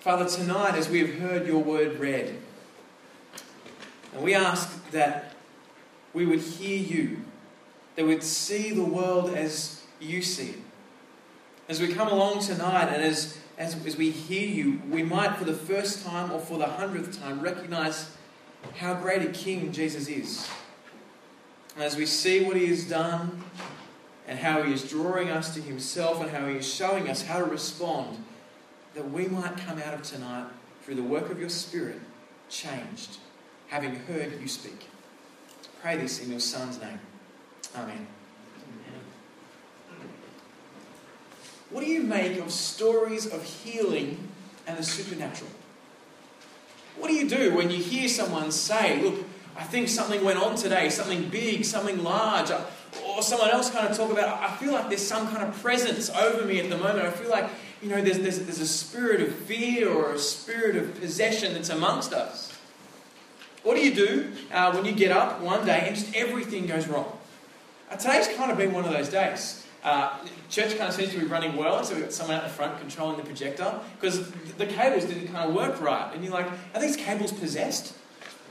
[0.00, 2.38] Father, tonight as we have heard your word read,
[4.14, 5.32] and we ask that
[6.14, 7.24] we would hear you,
[7.96, 10.58] that we'd see the world as you see it.
[11.68, 15.44] As we come along tonight and as, as, as we hear you, we might for
[15.44, 18.16] the first time or for the hundredth time recognize
[18.76, 20.48] how great a King Jesus is.
[21.74, 23.42] And as we see what he has done
[24.28, 27.40] and how he is drawing us to himself and how he is showing us how
[27.40, 28.24] to respond,
[28.94, 30.46] that we might come out of tonight
[30.82, 32.00] through the work of your Spirit
[32.48, 33.18] changed,
[33.68, 34.88] having heard you speak.
[35.82, 36.98] Pray this in your Son's name.
[37.76, 38.06] Amen.
[41.70, 44.28] What do you make of stories of healing
[44.66, 45.50] and the supernatural?
[46.96, 49.24] What do you do when you hear someone say, Look,
[49.56, 52.50] I think something went on today, something big, something large,
[53.06, 56.10] or someone else kind of talk about, I feel like there's some kind of presence
[56.10, 57.00] over me at the moment.
[57.00, 57.50] I feel like,
[57.82, 61.68] you know, there's, there's, there's a spirit of fear or a spirit of possession that's
[61.68, 62.52] amongst us.
[63.62, 66.86] What do you do uh, when you get up one day and just everything goes
[66.88, 67.18] wrong?
[67.90, 69.64] Uh, today's kind of been one of those days.
[69.84, 72.50] Uh, church kind of seems to be running well, so we've got someone out the
[72.50, 76.10] front controlling the projector because the cables didn't kind of work right.
[76.14, 77.94] And you're like, are these cables possessed?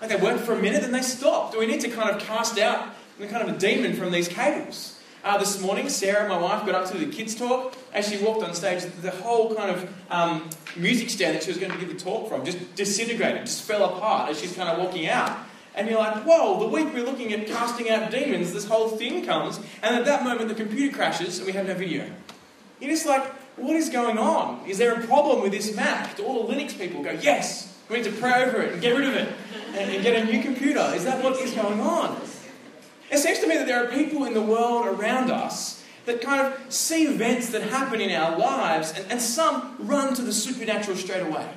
[0.01, 1.53] Like they worked for a minute, then they stopped.
[1.53, 4.96] Do we need to kind of cast out kind of a demon from these cables?
[5.27, 7.75] Uh, this morning, Sarah, my wife, got up to do the kids' talk.
[7.91, 11.57] As she walked on stage, the whole kind of um, music stand that she was
[11.57, 14.79] going to give the talk from just disintegrated, just fell apart as she's kind of
[14.79, 15.37] walking out.
[15.75, 19.25] And you're like, whoa, the week we're looking at casting out demons, this whole thing
[19.25, 22.09] comes, and at that moment the computer crashes and we have no video.
[22.79, 23.25] You're just like,
[23.57, 24.65] what is going on?
[24.65, 26.15] Is there a problem with this Mac?
[26.15, 28.95] Do all the Linux people go, yes, we need to pray over it and get
[28.95, 29.27] rid of it
[29.73, 30.89] and, and get a new computer?
[30.95, 32.17] Is that what is going on?
[33.09, 36.41] It seems to me that there are people in the world around us that kind
[36.41, 40.95] of see events that happen in our lives, and, and some run to the supernatural
[40.95, 41.49] straight away.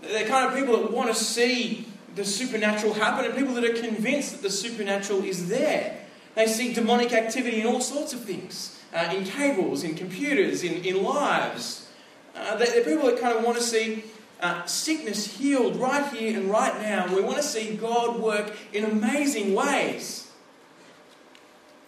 [0.00, 3.74] They're kind of people that want to see the supernatural happen and people that are
[3.74, 5.98] convinced that the supernatural is there.
[6.34, 10.84] They see demonic activity in all sorts of things uh, in cables, in computers, in,
[10.84, 11.88] in lives.
[12.34, 14.04] Uh, they're people that kind of want to see
[14.40, 17.12] uh, sickness healed right here and right now.
[17.14, 20.23] We want to see God work in amazing ways.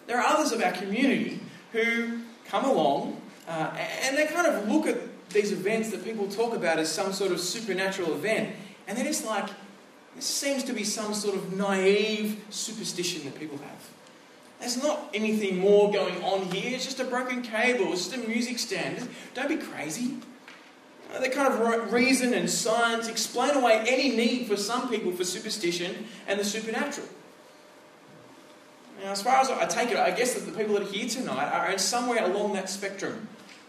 [0.07, 1.41] There are others of our community
[1.73, 3.71] who come along uh,
[4.03, 4.97] and they kind of look at
[5.31, 8.55] these events that people talk about as some sort of supernatural event,
[8.87, 9.49] and they're just like,
[10.15, 13.91] this seems to be some sort of naive superstition that people have.
[14.61, 16.75] There's not anything more going on here.
[16.75, 17.93] It's just a broken cable.
[17.93, 19.07] It's just a music stand.
[19.35, 20.17] Don't be crazy.
[21.15, 25.25] Uh, they kind of reason and science explain away any need for some people for
[25.25, 27.07] superstition and the supernatural.
[29.07, 31.09] Now, as far as I take it, I guess that the people that are here
[31.09, 33.29] tonight are somewhere along that spectrum.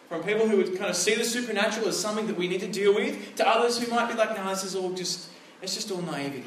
[0.09, 2.67] From people who would kind of see the supernatural as something that we need to
[2.67, 5.29] deal with, to others who might be like, no, this is all just
[5.61, 6.43] it's just all naivety.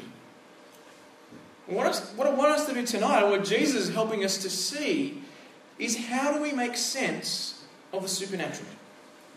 [1.67, 5.23] What, what I want us to do tonight, what Jesus is helping us to see,
[5.79, 7.63] is how do we make sense
[7.93, 8.67] of the supernatural?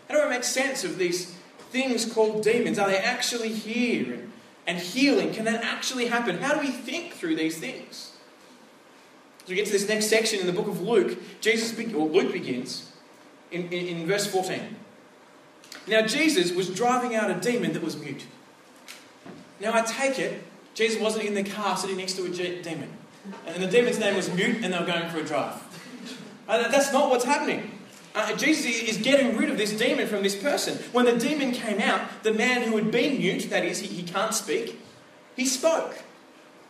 [0.09, 1.33] How do we make sense of these
[1.69, 2.77] things called demons?
[2.77, 4.27] Are they actually here?
[4.67, 6.39] And healing, can that actually happen?
[6.39, 8.11] How do we think through these things?
[9.45, 12.33] As we get to this next section in the book of Luke, Jesus or Luke
[12.33, 12.91] begins
[13.51, 14.75] in, in, in verse 14.
[15.87, 18.25] Now Jesus was driving out a demon that was mute.
[19.59, 22.29] Now, I take it, Jesus wasn't in the car sitting next to a
[22.61, 22.89] demon.
[23.47, 25.55] And the demon's name was Mute, and they were going for a drive.
[26.47, 27.71] Uh, that's not what's happening.
[28.13, 30.77] Uh, Jesus is getting rid of this demon from this person.
[30.91, 34.03] When the demon came out, the man who had been mute, that is, he, he
[34.03, 34.79] can't speak,
[35.35, 35.97] he spoke.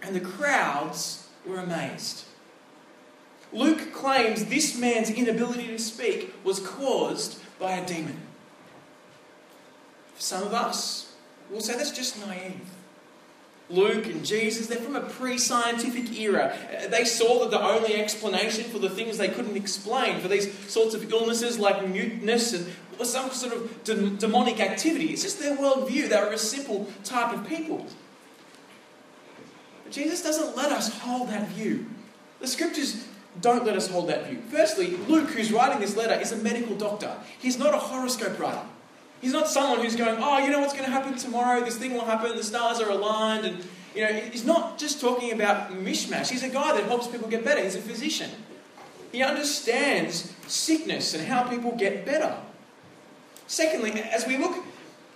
[0.02, 2.26] And the crowds were amazed.
[3.56, 8.20] Luke claims this man's inability to speak was caused by a demon.
[10.16, 11.16] For some of us,
[11.50, 12.60] we'll say that's just naive.
[13.70, 16.56] Luke and Jesus, they're from a pre scientific era.
[16.92, 20.94] They saw that the only explanation for the things they couldn't explain, for these sorts
[20.94, 22.72] of illnesses like muteness and
[23.04, 26.10] some sort of de- demonic activity, it's just their worldview.
[26.10, 27.88] They were a simple type of people.
[29.84, 31.86] But Jesus doesn't let us hold that view.
[32.42, 33.08] The scriptures
[33.42, 34.42] don't let us hold that view.
[34.50, 38.62] Firstly, Luke, who's writing this letter, is a medical doctor, he's not a horoscope writer.
[39.22, 41.64] He's not someone who's going, oh, you know what's going to happen tomorrow?
[41.64, 42.36] This thing will happen.
[42.36, 43.46] The stars are aligned.
[43.46, 43.66] And,
[43.96, 46.30] you know, he's not just talking about mishmash.
[46.30, 47.64] He's a guy that helps people get better.
[47.64, 48.30] He's a physician.
[49.12, 52.38] He understands sickness and how people get better.
[53.48, 54.64] Secondly, as we look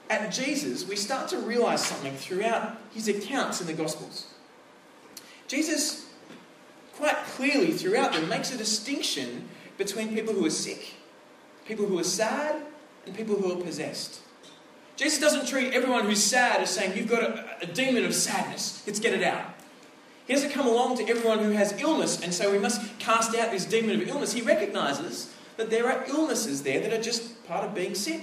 [0.09, 4.27] at Jesus, we start to realize something throughout his accounts in the Gospels.
[5.47, 6.08] Jesus,
[6.99, 9.47] quite clearly throughout them, makes a distinction
[9.77, 10.95] between people who are sick,
[11.65, 12.61] people who are sad,
[13.05, 14.21] and people who are possessed.
[14.97, 18.83] Jesus doesn't treat everyone who's sad as saying, You've got a, a demon of sadness,
[18.85, 19.45] let's get it out.
[20.27, 23.49] He doesn't come along to everyone who has illness and say, We must cast out
[23.49, 24.33] this demon of illness.
[24.33, 28.21] He recognizes that there are illnesses there that are just part of being sick.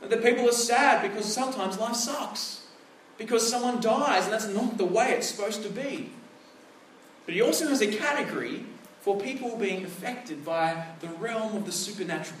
[0.00, 2.66] That people are sad because sometimes life sucks.
[3.18, 6.10] Because someone dies and that's not the way it's supposed to be.
[7.28, 8.64] But he also has a category
[9.02, 12.40] for people being affected by the realm of the supernatural,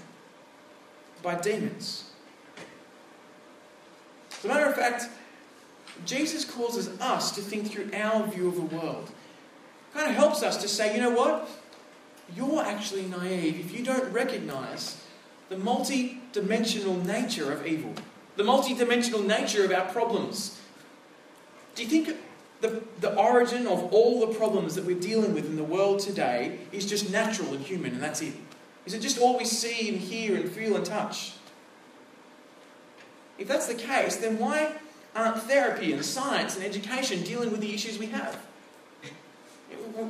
[1.22, 2.10] by demons.
[4.38, 5.10] As a matter of fact,
[6.06, 9.10] Jesus causes us to think through our view of the world.
[9.10, 11.50] It kind of helps us to say, you know what?
[12.34, 15.04] You're actually naive if you don't recognize
[15.50, 17.92] the multi dimensional nature of evil,
[18.36, 20.58] the multi dimensional nature of our problems.
[21.74, 22.16] Do you think
[22.60, 26.58] the, the origin of all the problems that we're dealing with in the world today
[26.72, 28.34] is just natural and human, and that's it?
[28.84, 31.34] Is it just all we see and hear and feel and touch?
[33.38, 34.72] If that's the case, then why
[35.14, 38.38] aren't therapy and science and education dealing with the issues we have?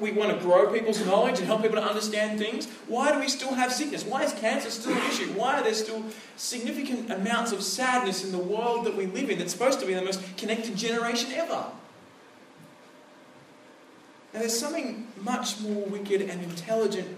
[0.00, 2.66] We want to grow people's knowledge and help people to understand things.
[2.86, 4.04] Why do we still have sickness?
[4.04, 5.26] Why is cancer still an issue?
[5.32, 6.04] Why are there still
[6.36, 9.94] significant amounts of sadness in the world that we live in that's supposed to be
[9.94, 11.66] the most connected generation ever?
[14.32, 17.16] Now, there's something much more wicked and intelligent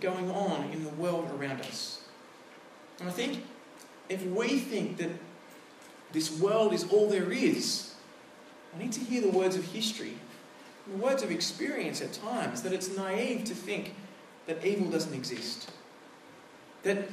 [0.00, 2.02] going on in the world around us.
[3.00, 3.44] And I think
[4.08, 5.10] if we think that
[6.14, 7.92] this world is all there is.
[8.74, 10.14] I need to hear the words of history,
[10.88, 13.94] the words of experience at times, that it's naive to think
[14.46, 15.70] that evil doesn't exist.
[16.84, 17.08] That,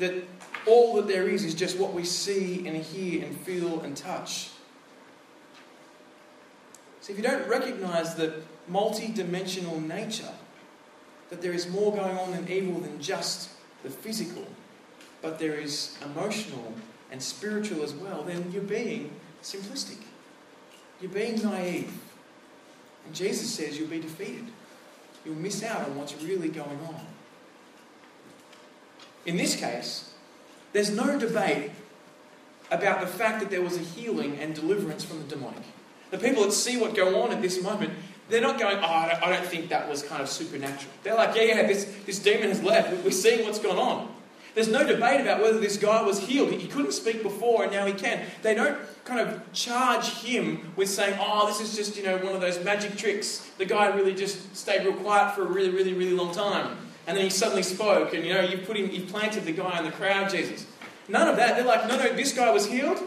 [0.00, 0.24] that
[0.66, 4.50] all that there is is just what we see and hear and feel and touch.
[7.04, 8.32] So if you don't recognize the
[8.66, 10.32] multi dimensional nature,
[11.28, 13.50] that there is more going on in evil than just
[13.82, 14.46] the physical,
[15.20, 16.72] but there is emotional
[17.10, 19.10] and spiritual as well, then you're being
[19.42, 19.98] simplistic.
[20.98, 21.92] You're being naive.
[23.04, 24.46] And Jesus says you'll be defeated.
[25.26, 27.06] You'll miss out on what's really going on.
[29.26, 30.10] In this case,
[30.72, 31.70] there's no debate
[32.70, 35.64] about the fact that there was a healing and deliverance from the demonic.
[36.14, 37.92] The people that see what go on at this moment,
[38.28, 40.92] they're not going, oh, I don't, think that was kind of supernatural.
[41.02, 43.04] They're like, yeah, yeah, this, this demon has left.
[43.04, 44.14] We're seeing what's gone on.
[44.54, 46.52] There's no debate about whether this guy was healed.
[46.52, 48.24] He couldn't speak before and now he can.
[48.42, 52.36] They don't kind of charge him with saying, oh, this is just, you know, one
[52.36, 53.50] of those magic tricks.
[53.58, 56.76] The guy really just stayed real quiet for a really, really, really long time.
[57.08, 59.78] And then he suddenly spoke and, you know, you put him, you planted the guy
[59.78, 60.64] in the crowd, Jesus.
[61.08, 61.56] None of that.
[61.56, 63.02] They're like, no, no, this guy was healed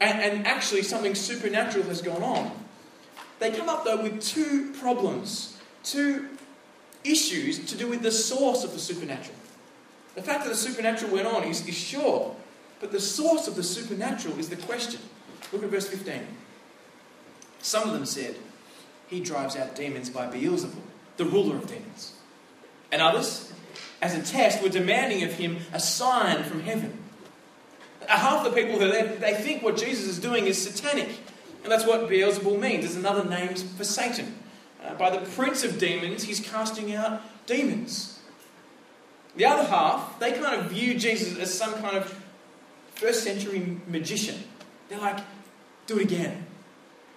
[0.00, 2.50] and, and actually something supernatural has gone on.
[3.38, 6.28] They come up, though, with two problems, two
[7.04, 9.36] issues to do with the source of the supernatural.
[10.14, 12.34] The fact that the supernatural went on is, is sure,
[12.80, 15.00] but the source of the supernatural is the question.
[15.52, 16.20] Look at verse 15.
[17.60, 18.36] Some of them said,
[19.08, 20.74] He drives out demons by Beelzebul,
[21.16, 22.14] the ruler of demons.
[22.92, 23.52] And others,
[24.00, 27.03] as a test, were demanding of him a sign from heaven.
[28.08, 31.08] Half the people who are there, they think what Jesus is doing is satanic.
[31.62, 32.84] And that's what Beelzebul means.
[32.84, 34.34] It's another name for Satan.
[34.84, 38.20] Uh, by the prince of demons, he's casting out demons.
[39.36, 42.22] The other half, they kind of view Jesus as some kind of
[42.94, 44.36] first century magician.
[44.88, 45.18] They're like,
[45.86, 46.46] do it again.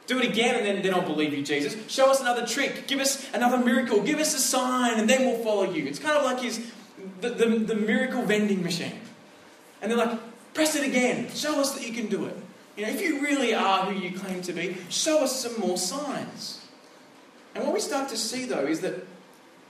[0.07, 1.75] Do it again, and then, then I'll believe you, Jesus.
[1.91, 2.87] Show us another trick.
[2.87, 4.01] Give us another miracle.
[4.01, 5.85] Give us a sign, and then we'll follow you.
[5.85, 6.71] It's kind of like his,
[7.19, 8.99] the, the, the miracle vending machine.
[9.81, 10.17] And they're like,
[10.57, 11.29] press it again.
[11.35, 12.35] Show us that you can do it.
[12.75, 15.77] You know, if you really are who you claim to be, show us some more
[15.77, 16.65] signs.
[17.53, 19.05] And what we start to see, though, is that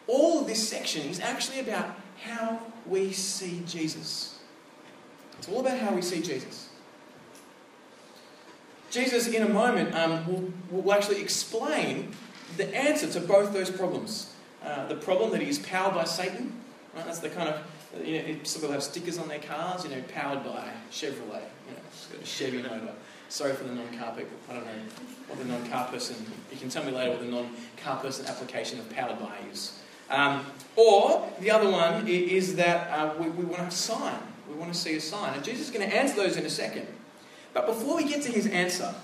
[0.08, 4.40] all of this section is actually about how we see Jesus.
[5.38, 6.70] It's all about how we see Jesus.
[8.90, 10.54] Jesus, in a moment, um, will,
[10.84, 12.14] will actually explain
[12.56, 14.34] the answer to both those problems.
[14.64, 16.54] Uh, the problem that he's powered by Satan,
[16.96, 17.06] right?
[17.06, 17.62] that's the kind of,
[18.04, 21.74] you know, some people have stickers on their cars, you know, powered by Chevrolet, you
[21.74, 22.94] know, it's got a Chevy motor.
[23.30, 24.38] Sorry for the non-car people.
[24.50, 24.72] I don't know
[25.28, 26.16] what the non-car person.
[26.52, 29.80] You can tell me later what the non-car person application of powered by is.
[30.10, 34.20] Um, or the other one is that uh, we, we want a sign.
[34.50, 35.34] We want to see a sign.
[35.34, 36.88] And Jesus is going to answer those in a second.
[37.54, 38.96] But before we get to his answer,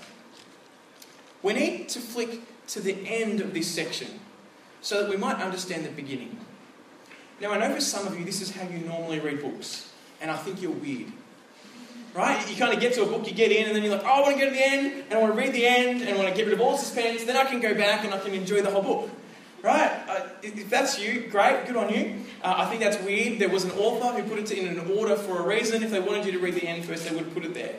[1.42, 4.08] we need to flick to the end of this section
[4.80, 6.38] so that we might understand the beginning.
[7.44, 10.30] Now, I know for some of you, this is how you normally read books, and
[10.30, 11.12] I think you're weird.
[12.14, 12.42] Right?
[12.48, 14.08] You kind of get to a book, you get in, and then you're like, oh,
[14.08, 16.08] I want to go to the end, and I want to read the end, and
[16.08, 18.18] I want to get rid of all suspense, then I can go back and I
[18.18, 19.10] can enjoy the whole book.
[19.60, 19.92] Right?
[20.42, 22.20] if that's you, great, good on you.
[22.42, 23.38] Uh, I think that's weird.
[23.38, 25.82] There was an author who put it in an order for a reason.
[25.82, 27.74] If they wanted you to read the end first, they would put it there.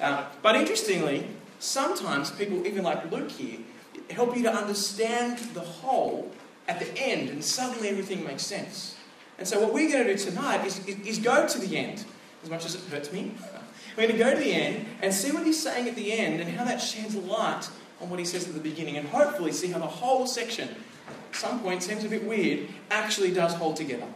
[0.00, 1.26] Uh, but interestingly,
[1.58, 3.58] sometimes people, even like Luke here,
[4.08, 6.32] help you to understand the whole
[6.66, 8.96] at the end, and suddenly everything makes sense.
[9.40, 12.04] And so, what we're going to do tonight is, is, is go to the end,
[12.44, 13.32] as much as it hurts me.
[13.96, 16.40] We're going to go to the end and see what he's saying at the end
[16.40, 17.68] and how that sheds light
[18.00, 21.36] on what he says at the beginning, and hopefully see how the whole section, at
[21.36, 24.06] some point seems a bit weird, actually does hold together.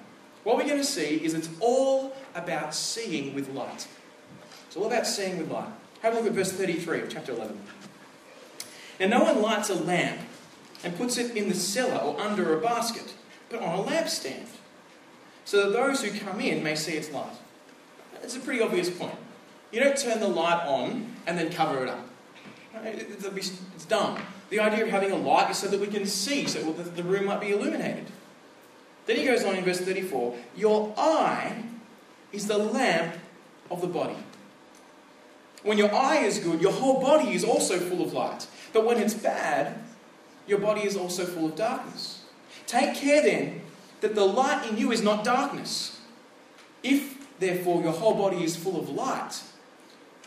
[0.45, 3.89] What we're going to see is it's all about seeing with light.
[4.69, 5.69] It's all about seeing with light.
[6.03, 7.59] Have a look at verse 33 of chapter 11.
[9.01, 10.21] Now, no one lights a lamp
[10.85, 13.15] and puts it in the cellar or under a basket,
[13.49, 14.47] but on a lampstand,
[15.45, 17.37] so that those who come in may see its light.
[18.23, 19.17] It's a pretty obvious point.
[19.71, 22.09] You don't turn the light on and then cover it up.
[22.85, 24.19] It's dumb.
[24.51, 27.03] The idea of having a light is so that we can see, so that the
[27.03, 28.07] room might be illuminated.
[29.07, 31.65] Then he goes on in verse 34 Your eye
[32.33, 33.15] is the lamp
[33.71, 34.17] of the body.
[35.63, 38.47] When your eye is good, your whole body is also full of light.
[38.73, 39.79] But when it's bad,
[40.47, 42.23] your body is also full of darkness.
[42.67, 43.63] Take care then
[44.05, 45.99] that the light in you is not darkness.
[46.83, 49.43] If, therefore, your whole body is full of light,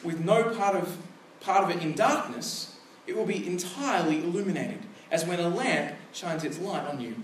[0.04, 0.98] with no part of,
[1.42, 4.80] part of it in darkness, it will be entirely illuminated,
[5.12, 7.24] as when a lamp shines its light on you.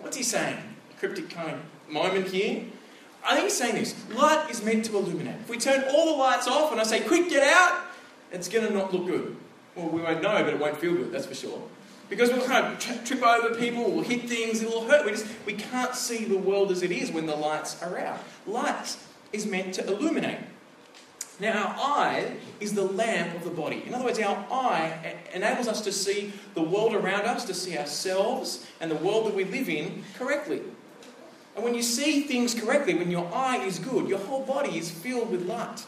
[0.00, 0.58] What's he saying?
[0.98, 2.64] cryptic kind of moment here.
[3.24, 5.36] I think he's saying this light is meant to illuminate.
[5.40, 7.82] If we turn all the lights off and I say, quick, get out,
[8.32, 9.36] it's going to not look good.
[9.76, 11.62] Well, we won't know, but it won't feel good, that's for sure.
[12.08, 15.04] Because we'll kind of tri- trip over people, we'll hit things, it'll hurt.
[15.04, 18.20] We, just, we can't see the world as it is when the lights are out.
[18.46, 18.96] Light
[19.32, 20.38] is meant to illuminate.
[21.38, 23.82] Now, our eye is the lamp of the body.
[23.86, 27.76] In other words, our eye enables us to see the world around us, to see
[27.76, 30.62] ourselves and the world that we live in correctly.
[31.54, 34.90] And when you see things correctly, when your eye is good, your whole body is
[34.90, 35.84] filled with light,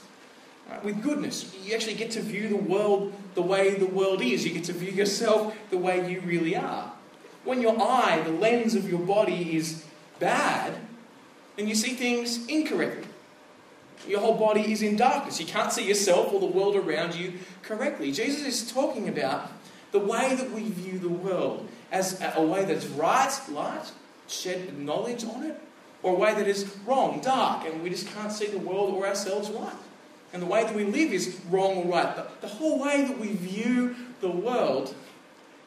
[0.68, 0.84] right?
[0.84, 1.54] with goodness.
[1.64, 4.44] You actually get to view the world the way the world is.
[4.44, 6.92] You get to view yourself the way you really are.
[7.44, 9.84] When your eye, the lens of your body, is
[10.18, 10.75] bad,
[11.56, 13.06] then you see things incorrectly.
[14.06, 15.40] Your whole body is in darkness.
[15.40, 18.12] You can't see yourself or the world around you correctly.
[18.12, 19.50] Jesus is talking about
[19.92, 23.90] the way that we view the world as a way that's right, light,
[24.28, 25.60] shed knowledge on it,
[26.02, 29.06] or a way that is wrong, dark, and we just can't see the world or
[29.06, 29.72] ourselves right.
[30.32, 32.14] And the way that we live is wrong or right.
[32.14, 34.94] The, the whole way that we view the world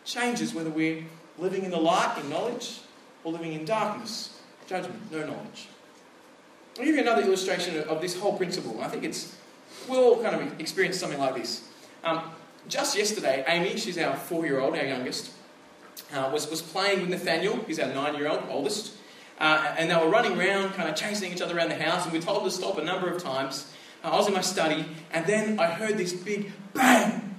[0.06, 1.04] changes whether we're
[1.38, 2.80] living in the light, in knowledge,
[3.24, 5.68] or living in darkness, judgment, no knowledge.
[6.78, 8.80] I'll give you another illustration of this whole principle.
[8.82, 9.36] I think it's,
[9.88, 11.68] we'll all kind of experience something like this.
[12.04, 12.22] Um,
[12.68, 15.32] just yesterday, Amy, she's our four year old, our youngest,
[16.14, 18.94] uh, was, was playing with Nathaniel, he's our nine year old, oldest.
[19.40, 22.14] Uh, and they were running around, kind of chasing each other around the house, and
[22.14, 23.72] we told them to stop a number of times.
[24.04, 27.36] I was in my study, and then I heard this big bang!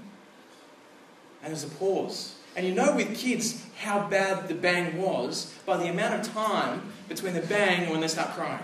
[1.42, 2.36] And there's a pause.
[2.54, 6.82] And you know with kids how bad the bang was by the amount of time
[7.08, 8.62] between the bang and when they start crying.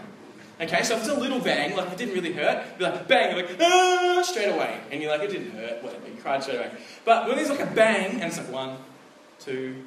[0.60, 3.36] Okay, so if it's a little bang, like it didn't really hurt, you're like bang,
[3.36, 6.56] you're like ah, straight away, and you're like it didn't hurt, whatever, you cried straight
[6.56, 6.70] away.
[7.04, 8.76] But when there's like a bang, and it's like one,
[9.38, 9.84] two,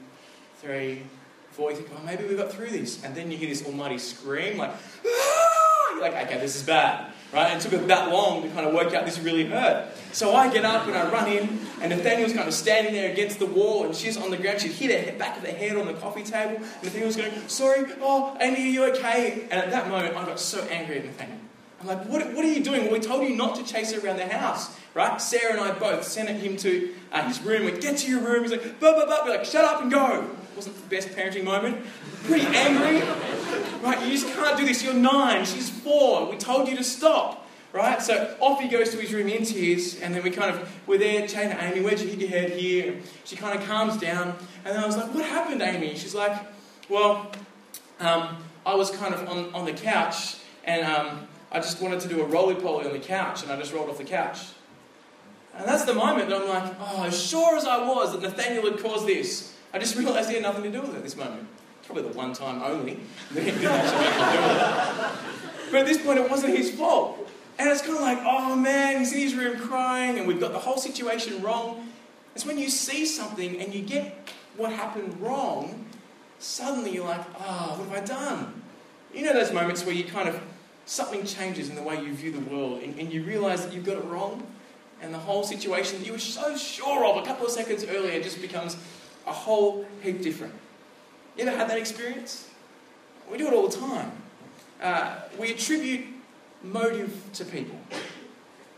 [0.59, 1.03] three,
[1.51, 3.97] four, you think, oh, maybe we got through this, and then you hear this almighty
[3.97, 4.71] scream, like
[5.05, 5.91] ah!
[5.91, 7.51] you're like, okay, this is bad, right?
[7.51, 9.87] And it took it that long to kind of work out this really hurt.
[10.11, 13.39] So I get up and I run in, and Nathaniel's kind of standing there against
[13.39, 14.61] the wall, and she's on the ground.
[14.61, 16.57] She's hit her back of the head on the coffee table.
[16.57, 19.43] And Nathaniel's going, Sorry, oh, Amy, are you okay?
[19.43, 21.37] And at that moment, I got so angry at Nathaniel.
[21.81, 22.83] I'm like, what, what are you doing?
[22.83, 25.19] Well, we told you not to chase her around the house, right?
[25.19, 27.65] Sarah and I both sent him to uh, his room.
[27.65, 28.43] We get to your room.
[28.43, 29.25] He's like, blah, blah, blah.
[29.25, 30.29] We're like, shut up and go.
[30.61, 31.83] Wasn't the best parenting moment.
[32.25, 33.01] Pretty angry,
[33.81, 33.99] right?
[34.05, 34.83] You just can't do this.
[34.83, 35.43] You're nine.
[35.43, 36.29] She's four.
[36.29, 37.47] We told you to stop.
[37.73, 37.99] Right?
[37.99, 40.99] So off he goes to his room in tears, and then we kind of, we're
[40.99, 42.97] there chatting to Amy, where'd you hit your head here?
[43.23, 45.95] She kind of calms down, and then I was like, what happened, Amy?
[45.95, 46.39] She's like,
[46.87, 47.31] well,
[47.99, 52.07] um, I was kind of on, on the couch, and um, I just wanted to
[52.07, 54.49] do a roly poly on the couch, and I just rolled off the couch.
[55.57, 58.69] And that's the moment that I'm like, oh, as sure as I was that Nathaniel
[58.69, 61.15] had caused this, I just realised he had nothing to do with it at this
[61.15, 61.47] moment.
[61.85, 62.99] Probably the one time only.
[63.33, 63.43] But
[65.79, 67.29] at this point, it wasn't his fault.
[67.57, 70.51] And it's kind of like, oh man, he's in his room crying, and we've got
[70.51, 71.87] the whole situation wrong.
[72.35, 75.85] It's when you see something and you get what happened wrong,
[76.39, 78.61] suddenly you're like, oh, what have I done?
[79.13, 80.41] You know those moments where you kind of,
[80.85, 83.85] something changes in the way you view the world, and, and you realize that you've
[83.85, 84.45] got it wrong,
[85.01, 88.21] and the whole situation that you were so sure of a couple of seconds earlier
[88.21, 88.77] just becomes
[89.27, 90.53] a whole heap different.
[91.37, 92.47] You ever had that experience?
[93.29, 94.11] We do it all the time.
[94.81, 96.05] Uh, we attribute
[96.63, 97.77] motive to people.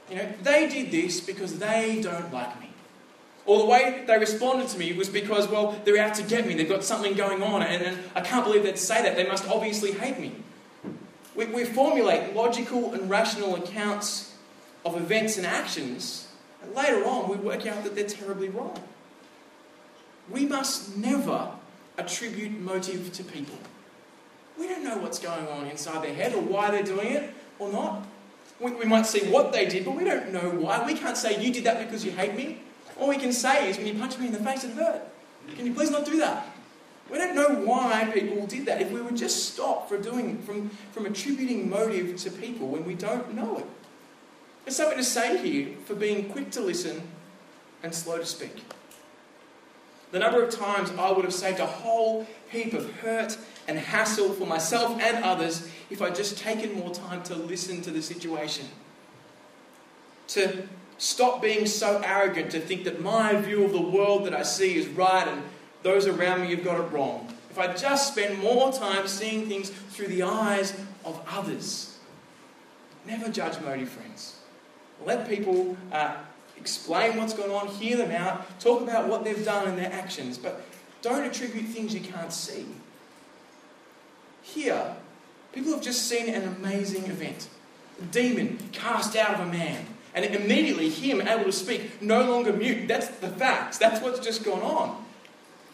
[0.10, 2.70] You know, they did this because they don't like me.
[3.46, 6.54] Or the way they responded to me was because, well, they're out to get me.
[6.54, 9.16] They've got something going on, and, and I can't believe they'd say that.
[9.18, 10.34] They must obviously hate me.
[11.36, 14.36] We, we formulate logical and rational accounts
[14.86, 16.28] of events and actions,
[16.62, 18.82] and later on we work out that they're terribly wrong.
[20.30, 21.51] We must never
[21.98, 23.58] attribute motive to people.
[24.58, 27.72] We don't know what's going on inside their head or why they're doing it or
[27.72, 28.06] not.
[28.60, 30.86] We, we might see what they did, but we don't know why.
[30.86, 32.60] We can't say, You did that because you hate me.
[33.00, 35.01] All we can say is, When you punch me in the face, it hurt.
[35.56, 36.48] Can you please not do that?
[37.12, 38.82] We don't know why people did that.
[38.82, 42.96] If we would just stop from doing, from, from attributing motive to people when we
[42.96, 43.65] don't know it.
[44.63, 47.01] There's something to say here for being quick to listen
[47.82, 48.63] and slow to speak.
[50.13, 53.36] The number of times I would have saved a whole heap of hurt
[53.67, 57.89] and hassle for myself and others if I'd just taken more time to listen to
[57.89, 58.67] the situation.
[60.27, 60.67] To
[61.00, 64.77] stop being so arrogant to think that my view of the world that I see
[64.77, 65.41] is right and
[65.82, 67.34] those around me have got it wrong.
[67.50, 71.98] If I just spend more time seeing things through the eyes of others.
[73.08, 74.38] Never judge motive, friends.
[75.03, 76.17] Let people uh,
[76.58, 80.38] explain what's going on, hear them out, talk about what they've done and their actions,
[80.38, 80.64] but
[81.02, 82.66] don't attribute things you can't see.
[84.42, 84.96] Here,
[85.52, 87.50] people have just seen an amazing event.
[88.02, 92.54] A demon cast out of a man, and immediately him able to speak, no longer
[92.54, 92.88] mute.
[92.88, 93.78] That's the facts.
[93.78, 95.04] That's what's just gone on.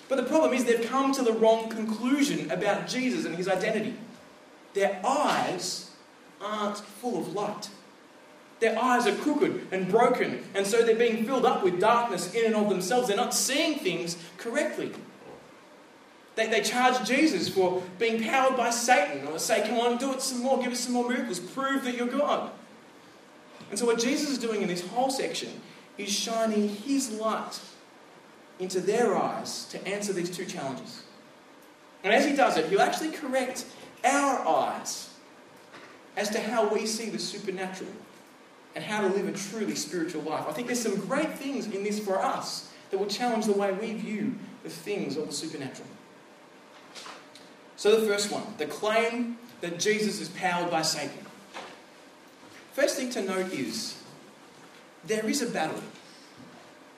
[0.07, 3.93] But the problem is they've come to the wrong conclusion about Jesus and his identity.
[4.73, 5.91] Their eyes
[6.41, 7.69] aren't full of light.
[8.59, 12.45] Their eyes are crooked and broken, and so they're being filled up with darkness in
[12.45, 13.07] and of themselves.
[13.07, 14.91] They're not seeing things correctly.
[16.35, 20.21] They, they charge Jesus for being powered by Satan, or say, Come on, do it
[20.21, 22.51] some more, give us some more miracles, prove that you're God.
[23.69, 25.61] And so, what Jesus is doing in this whole section
[25.97, 27.59] is shining his light
[28.59, 31.03] into their eyes to answer these two challenges.
[32.03, 33.65] And as he does it, he'll actually correct
[34.03, 35.09] our eyes
[36.15, 37.91] as to how we see the supernatural
[38.75, 40.45] and how to live a truly spiritual life.
[40.47, 43.71] I think there's some great things in this for us that will challenge the way
[43.71, 45.87] we view the things of the supernatural.
[47.75, 51.25] So, the first one the claim that Jesus is powered by Satan.
[52.73, 54.01] First thing to note is
[55.05, 55.81] there is a battle.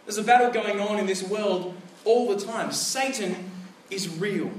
[0.06, 2.72] There's a battle going on in this world all the time.
[2.72, 3.52] Satan
[3.90, 4.52] is real.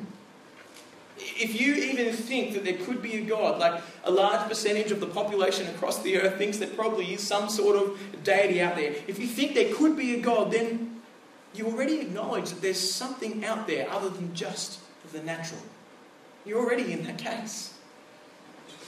[1.39, 5.01] If you even think that there could be a God, like a large percentage of
[5.01, 8.95] the population across the earth thinks there probably is some sort of deity out there,
[9.07, 11.01] if you think there could be a God, then
[11.55, 14.81] you already acknowledge that there's something out there other than just
[15.13, 15.61] the natural.
[16.45, 17.75] You're already in that case.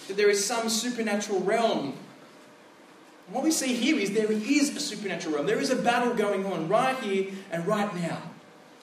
[0.08, 1.94] That there is some supernatural realm.
[3.26, 5.46] And what we see here is there is a supernatural realm.
[5.46, 8.22] There is a battle going on right here and right now.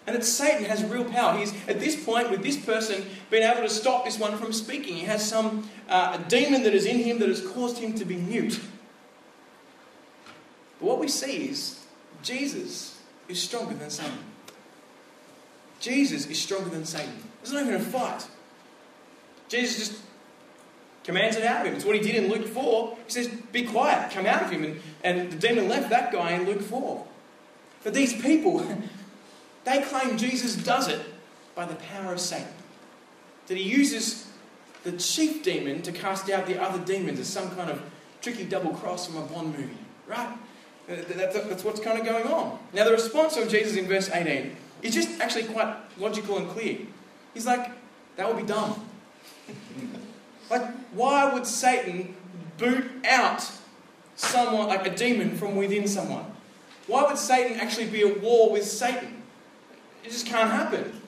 [0.07, 1.37] And that Satan has real power.
[1.37, 4.95] He's, at this point, with this person, been able to stop this one from speaking.
[4.95, 8.15] He has some uh, demon that is in him that has caused him to be
[8.15, 8.59] mute.
[10.79, 11.83] But what we see is
[12.23, 14.17] Jesus is stronger than Satan.
[15.79, 17.13] Jesus is stronger than Satan.
[17.41, 18.27] There's not even a fight.
[19.49, 20.01] Jesus just
[21.03, 21.75] commands it out of him.
[21.75, 22.97] It's what he did in Luke 4.
[23.05, 24.63] He says, Be quiet, come out of him.
[24.63, 27.05] And, and the demon left that guy in Luke 4.
[27.83, 28.59] But these people,
[29.63, 31.01] they claim Jesus does it
[31.55, 32.47] by the power of Satan.
[33.47, 34.27] That he uses
[34.83, 37.81] the chief demon to cast out the other demons as some kind of
[38.21, 39.77] tricky double cross from a Bond movie.
[40.07, 40.37] Right?
[40.89, 42.59] Uh, that's what's kind of going on.
[42.73, 46.79] Now, the response of Jesus in verse 18 is just actually quite logical and clear.
[47.33, 47.71] He's like,
[48.15, 48.83] that would be dumb.
[50.49, 52.15] like, why would Satan
[52.57, 53.49] boot out
[54.15, 56.25] someone, like a demon, from within someone?
[56.87, 59.20] Why would Satan actually be at war with Satan?
[60.03, 61.01] It just can't happen.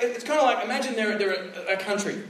[0.00, 2.22] It's kind of like imagine they're, they're a, a country.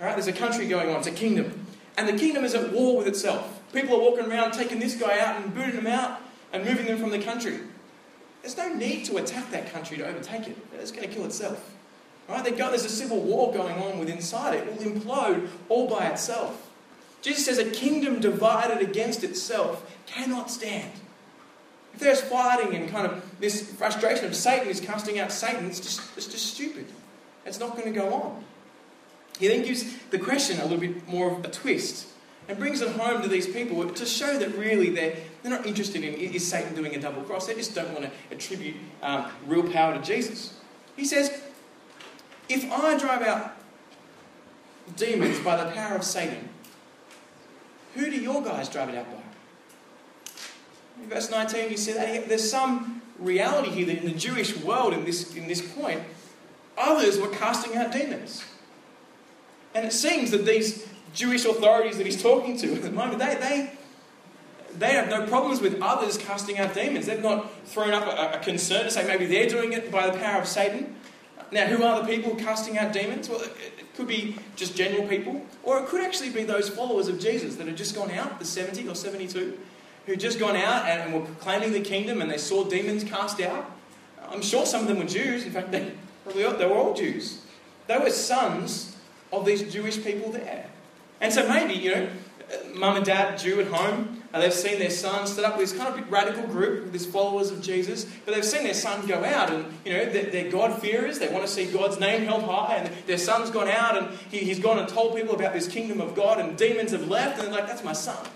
[0.00, 1.66] All right, there's a country going on, it's a kingdom.
[1.96, 3.60] And the kingdom is at war with itself.
[3.72, 6.20] People are walking around taking this guy out and booting him out
[6.52, 7.60] and moving them from the country.
[8.42, 10.56] There's no need to attack that country to overtake it.
[10.74, 11.72] It's going to kill itself.
[12.28, 12.44] Right?
[12.44, 14.54] There's a civil war going on within inside.
[14.54, 14.68] it.
[14.68, 16.70] It will implode all by itself.
[17.22, 20.92] Jesus says a kingdom divided against itself cannot stand.
[21.94, 25.80] If there's fighting and kind of this frustration of Satan is casting out Satan, it's
[25.80, 26.86] just, it's just stupid.
[27.46, 28.44] It's not going to go on.
[29.38, 32.08] He then gives the question a little bit more of a twist
[32.48, 36.04] and brings it home to these people to show that really they're, they're not interested
[36.04, 37.46] in is Satan doing a double cross.
[37.46, 40.58] They just don't want to attribute um, real power to Jesus.
[40.96, 41.42] He says,
[42.48, 43.56] If I drive out
[44.96, 46.48] demons by the power of Satan,
[47.94, 49.23] who do your guys drive it out by?
[51.02, 54.92] In verse 19, you see that there's some reality here that in the Jewish world,
[54.92, 56.00] in this, in this point,
[56.76, 58.44] others were casting out demons.
[59.74, 63.34] And it seems that these Jewish authorities that he's talking to at the moment, they,
[63.34, 63.72] they,
[64.76, 67.06] they have no problems with others casting out demons.
[67.06, 70.18] They've not thrown up a, a concern to say maybe they're doing it by the
[70.18, 70.96] power of Satan.
[71.52, 73.28] Now, who are the people casting out demons?
[73.28, 77.20] Well, it could be just general people, or it could actually be those followers of
[77.20, 79.56] Jesus that had just gone out, the 70 or 72,
[80.06, 83.70] who'd just gone out and were proclaiming the kingdom and they saw demons cast out.
[84.28, 85.44] I'm sure some of them were Jews.
[85.44, 85.92] In fact, they,
[86.24, 87.42] probably they were all Jews.
[87.86, 88.96] They were sons
[89.32, 90.66] of these Jewish people there.
[91.20, 92.08] And so maybe, you know,
[92.74, 95.78] mum and dad, Jew at home, and they've seen their son set up with this
[95.78, 99.52] kind of radical group these followers of Jesus, but they've seen their son go out
[99.52, 101.18] and, you know, they're, they're God-fearers.
[101.18, 104.48] They want to see God's name held high, and their son's gone out and he,
[104.48, 107.46] has gone and told people about this kingdom of God, and demons have left, and
[107.46, 108.26] they're like, that's my son.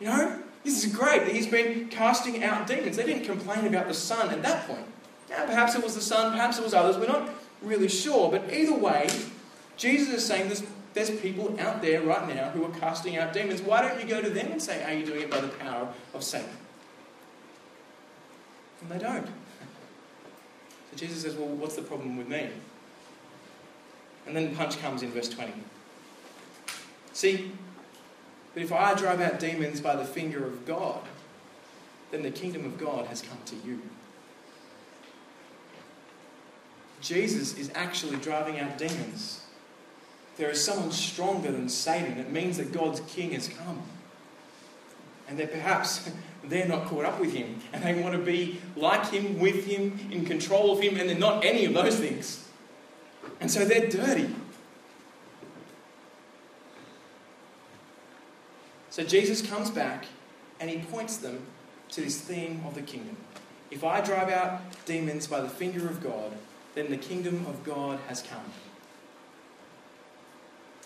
[0.00, 0.39] You know?
[0.64, 2.96] This is great that he's been casting out demons.
[2.96, 4.86] They didn't complain about the son at that point.
[5.30, 6.98] Now, perhaps it was the son, perhaps it was others.
[6.98, 7.30] We're not
[7.62, 9.08] really sure, but either way,
[9.76, 13.62] Jesus is saying this there's people out there right now who are casting out demons.
[13.62, 15.88] Why don't you go to them and say, Are you doing it by the power
[16.14, 16.50] of Satan?
[18.82, 19.26] And they don't.
[20.90, 22.48] So Jesus says, Well, what's the problem with me?
[24.26, 25.52] And then the punch comes in verse 20.
[27.12, 27.52] See,
[28.54, 31.02] but if I drive out demons by the finger of God,
[32.10, 33.80] then the kingdom of God has come to you.
[37.00, 39.40] Jesus is actually driving out demons
[40.40, 43.82] there is someone stronger than Satan, it means that God's king has come.
[45.28, 46.10] And that perhaps
[46.44, 47.60] they're not caught up with him.
[47.74, 51.18] And they want to be like him, with him, in control of him, and they're
[51.18, 52.48] not any of those things.
[53.38, 54.34] And so they're dirty.
[58.90, 60.06] So Jesus comes back
[60.58, 61.46] and he points them
[61.90, 63.16] to this theme of the kingdom.
[63.70, 66.32] If I drive out demons by the finger of God,
[66.74, 68.52] then the kingdom of God has come.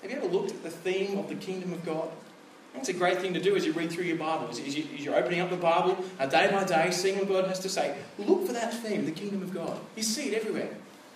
[0.02, 2.10] Have you ever looked at the theme of the kingdom of God?
[2.74, 5.16] It's a great thing to do as you read through your Bible, as, you, are
[5.16, 7.96] opening up the Bible uh, day by day, seeing what God has to say.
[8.18, 9.78] Look for that theme, the kingdom of God.
[9.96, 10.68] You see it everywhere.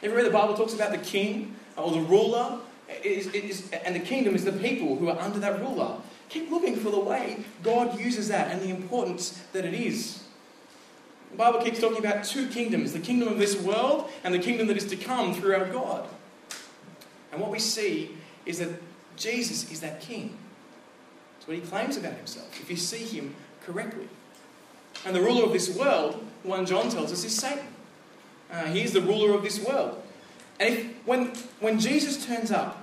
[0.03, 3.71] Everywhere the Bible talks about the king uh, or the ruler, it is, it is,
[3.73, 5.97] and the kingdom is the people who are under that ruler.
[6.29, 10.23] Keep looking for the way God uses that and the importance that it is.
[11.31, 14.67] The Bible keeps talking about two kingdoms the kingdom of this world and the kingdom
[14.69, 16.09] that is to come through our God.
[17.33, 18.71] And what we see is that
[19.17, 20.37] Jesus is that king.
[21.35, 24.09] That's what he claims about himself, if you see him correctly.
[25.05, 27.67] And the ruler of this world, 1 John tells us, is Satan.
[28.51, 30.03] Uh, is the ruler of this world.
[30.59, 31.27] And if, when,
[31.61, 32.83] when Jesus turns up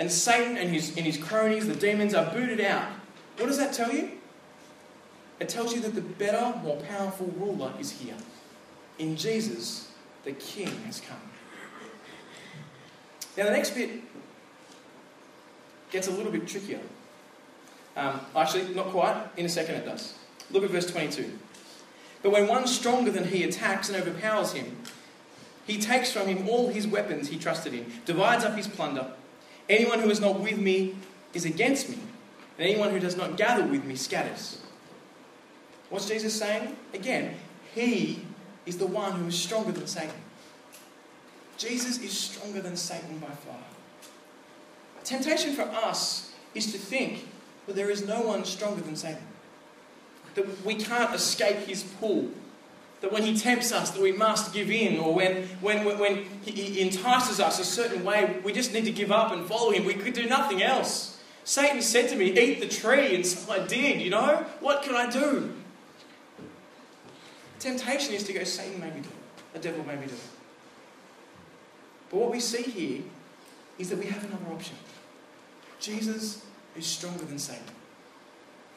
[0.00, 2.88] and Satan and his, and his cronies, the demons, are booted out,
[3.36, 4.12] what does that tell you?
[5.38, 8.16] It tells you that the better, more powerful ruler is here.
[8.98, 9.92] In Jesus,
[10.24, 11.20] the king has come.
[13.36, 13.90] Now, the next bit
[15.90, 16.80] gets a little bit trickier.
[17.94, 19.22] Um, actually, not quite.
[19.36, 20.14] In a second, it does.
[20.50, 21.38] Look at verse 22.
[22.22, 24.78] But when one stronger than he attacks and overpowers him,
[25.66, 29.12] he takes from him all his weapons he trusted in, divides up his plunder.
[29.70, 30.96] Anyone who is not with me
[31.32, 31.98] is against me,
[32.58, 34.60] and anyone who does not gather with me scatters.
[35.90, 36.76] What's Jesus saying?
[36.92, 37.36] Again,
[37.72, 38.24] he
[38.66, 40.16] is the one who is stronger than Satan.
[41.56, 43.60] Jesus is stronger than Satan by far.
[45.04, 47.28] Temptation for us is to think
[47.66, 49.22] that there is no one stronger than Satan.
[50.34, 52.30] That we can't escape his pull.
[53.00, 56.80] That when he tempts us, that we must give in, or when, when, when he
[56.82, 59.84] entices us a certain way, we just need to give up and follow him.
[59.84, 61.18] We could do nothing else.
[61.44, 64.44] Satan said to me, Eat the tree, and so I did, you know?
[64.60, 65.54] What can I do?
[67.58, 69.54] Temptation is to go, Satan made me do it.
[69.54, 70.20] The devil made me do it.
[72.10, 73.02] But what we see here
[73.78, 74.76] is that we have another option.
[75.78, 76.44] Jesus
[76.76, 77.64] is stronger than Satan.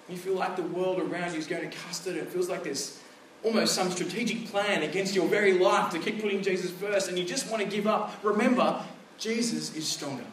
[0.10, 2.18] You feel like the world around you is going to cast it.
[2.18, 3.00] It feels like there's
[3.44, 7.26] almost some strategic plan against your very life to keep putting Jesus first, and you
[7.26, 8.14] just want to give up.
[8.24, 8.84] Remember,
[9.18, 10.26] Jesus is stronger.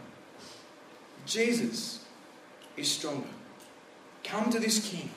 [1.27, 2.05] Jesus
[2.77, 3.29] is stronger.
[4.25, 5.11] Come to this King,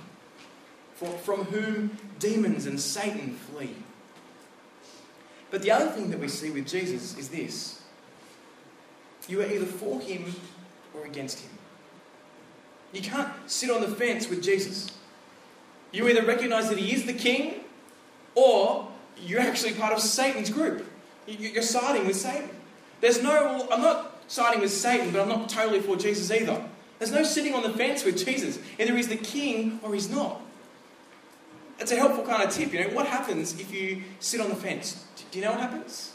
[0.96, 3.76] from whom demons and Satan flee.
[5.52, 7.82] But the other thing that we see with Jesus is this
[9.28, 10.36] you are either for him
[10.94, 11.52] or against him.
[12.92, 14.92] You can't sit on the fence with Jesus.
[15.92, 17.63] You either recognize that he is the king
[18.36, 20.86] or you're actually part of Satan's group.
[21.28, 22.50] You're siding with Satan.
[23.02, 26.64] There's no, I'm not siding with Satan, but I'm not totally for Jesus either.
[27.00, 28.60] There's no sitting on the fence with Jesus.
[28.80, 30.42] Either he's the king or he's not.
[31.80, 32.72] It's a helpful kind of tip.
[32.72, 35.06] You know, what happens if you sit on the fence?
[35.32, 36.14] Do you know what happens?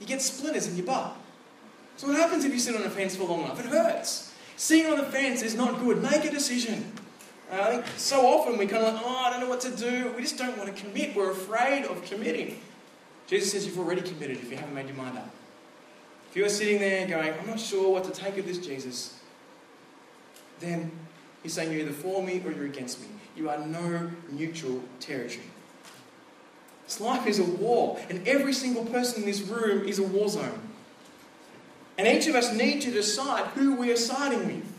[0.00, 1.16] You get splinters in your butt.
[1.96, 3.58] So what happens if you sit on a fence for long enough?
[3.58, 4.34] It hurts.
[4.56, 6.02] Sitting on the fence is not good.
[6.02, 6.92] Make a decision.
[7.50, 9.70] Uh, I think so often we kind of like, oh, I don't know what to
[9.70, 10.12] do.
[10.16, 11.14] We just don't want to commit.
[11.14, 12.58] We're afraid of committing.
[13.26, 15.30] Jesus says you've already committed if you haven't made your mind up.
[16.30, 19.18] If you're sitting there going, I'm not sure what to take of this, Jesus,
[20.60, 20.90] then
[21.42, 23.08] he's saying you're either for me or you're against me.
[23.36, 25.46] You are no neutral territory.
[26.84, 30.28] This life is a war, and every single person in this room is a war
[30.28, 30.60] zone.
[31.98, 34.75] And each of us need to decide who we are siding with.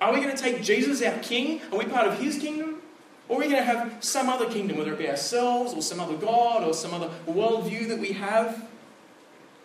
[0.00, 1.60] Are we going to take Jesus, our King?
[1.72, 2.82] Are we part of His kingdom?
[3.28, 5.98] Or are we going to have some other kingdom, whether it be ourselves or some
[5.98, 8.68] other God or some other worldview that we have?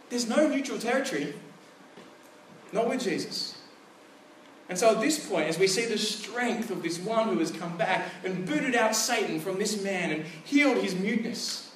[0.09, 1.33] There's no neutral territory,
[2.71, 3.57] not with Jesus.
[4.67, 7.51] And so at this point, as we see the strength of this one who has
[7.51, 11.71] come back and booted out Satan from this man and healed his muteness,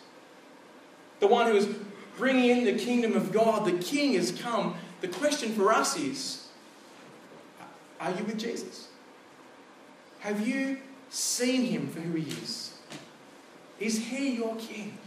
[1.20, 1.68] the one who is
[2.18, 6.45] bringing in the kingdom of God, the king has come, the question for us is
[8.00, 8.90] are you with Jesus?
[10.20, 10.80] Have you
[11.10, 12.74] seen him for who he is?
[13.80, 14.98] Is he your king?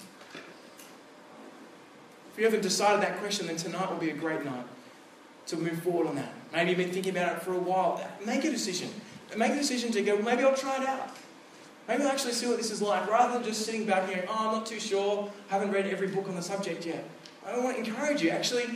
[2.32, 4.64] If you haven't decided that question, then tonight will be a great night
[5.46, 6.32] to move forward on that.
[6.52, 8.06] Maybe you've been thinking about it for a while.
[8.24, 8.90] Make a decision.
[9.36, 11.10] Make a decision to go, maybe I'll try it out.
[11.88, 14.36] Maybe I'll actually see what this is like, rather than just sitting back here, oh,
[14.38, 17.04] I'm not too sure, I haven't read every book on the subject yet.
[17.46, 18.66] I want to encourage you, actually,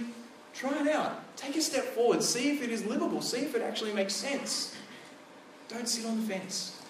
[0.54, 1.21] try it out.
[1.36, 2.22] Take a step forward.
[2.22, 3.22] See if it is livable.
[3.22, 4.74] See if it actually makes sense.
[5.68, 6.80] Don't sit on the fence.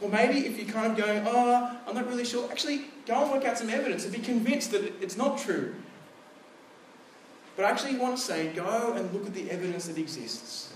[0.00, 3.32] Or maybe if you're kind of going, oh, I'm not really sure, actually go and
[3.32, 5.74] work out some evidence and be convinced that it's not true.
[7.56, 10.72] But I actually want to say, go and look at the evidence that exists.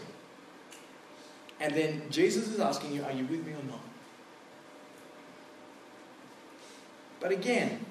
[1.61, 3.81] And then Jesus is asking you, are you with me or not?
[7.21, 7.85] But again,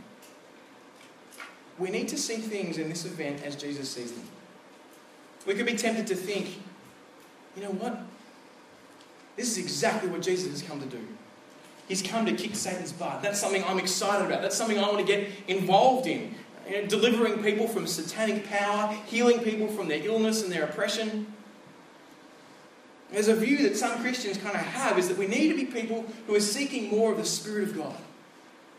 [1.78, 4.24] we need to see things in this event as Jesus sees them.
[5.48, 6.60] We could be tempted to think,
[7.56, 7.98] you know what?
[9.38, 11.00] This is exactly what Jesus has come to do.
[11.88, 13.22] He's come to kick Satan's butt.
[13.22, 14.42] That's something I'm excited about.
[14.42, 16.36] That's something I want to get involved in.
[16.70, 21.34] You know, delivering people from satanic power, healing people from their illness and their oppression.
[23.10, 25.64] There's a view that some Christians kind of have is that we need to be
[25.64, 27.96] people who are seeking more of the Spirit of God.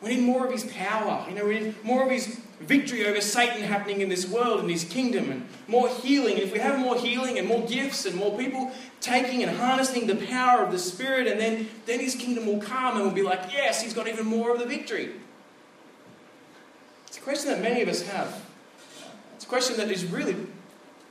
[0.02, 1.26] We need more of His power.
[1.28, 4.70] You know, we need more of His victory over Satan happening in this world and
[4.70, 6.34] His kingdom, and more healing.
[6.34, 10.06] And if we have more healing and more gifts and more people taking and harnessing
[10.06, 13.22] the power of the Spirit, and then, then His kingdom will come and we'll be
[13.22, 15.10] like, yes, He's got even more of the victory.
[17.06, 18.44] It's a question that many of us have.
[19.34, 20.36] It's a question that is really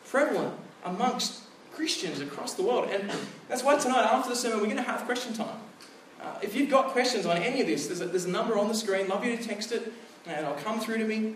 [0.06, 0.54] prevalent
[0.86, 1.41] amongst
[1.73, 2.89] Christians across the world.
[2.89, 3.12] And
[3.50, 5.60] that's why tonight, after the sermon, we're going to have question time.
[6.28, 8.68] Uh, if you've got questions on any of this, there's a, there's a number on
[8.68, 9.08] the screen.
[9.08, 9.94] Love you to text it,
[10.26, 11.36] and it'll come through to me.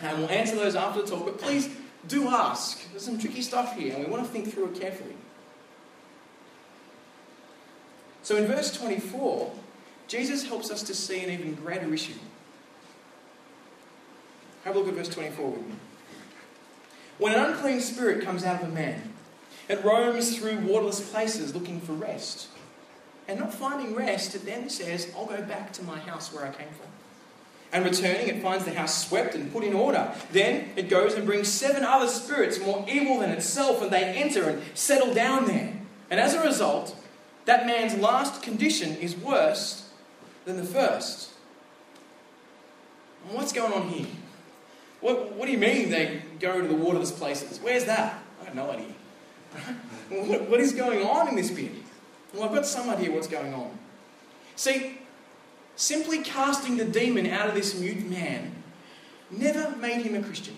[0.00, 1.24] And we'll answer those after the talk.
[1.24, 1.68] But please
[2.08, 2.90] do ask.
[2.90, 5.14] There's some tricky stuff here, and we want to think through it carefully.
[8.22, 9.52] So in verse 24,
[10.08, 12.18] Jesus helps us to see an even greater issue.
[14.64, 15.74] Have a look at verse 24 with me.
[17.18, 19.14] When an unclean spirit comes out of a man,
[19.68, 22.48] it roams through waterless places looking for rest.
[23.28, 26.50] And not finding rest, it then says, I'll go back to my house where I
[26.50, 26.88] came from.
[27.70, 30.10] And returning, it finds the house swept and put in order.
[30.32, 34.48] Then it goes and brings seven other spirits more evil than itself, and they enter
[34.48, 35.74] and settle down there.
[36.10, 36.96] And as a result,
[37.44, 39.90] that man's last condition is worse
[40.46, 41.30] than the first.
[43.30, 44.06] what's going on here?
[45.00, 47.60] What, what do you mean they go to the waterless places?
[47.60, 48.22] Where's that?
[48.40, 48.94] I have no idea.
[50.08, 51.72] what, what is going on in this bit?
[52.32, 53.78] Well, I've got some idea what's going on.
[54.56, 54.98] See,
[55.76, 58.54] simply casting the demon out of this mute man
[59.30, 60.56] never made him a Christian.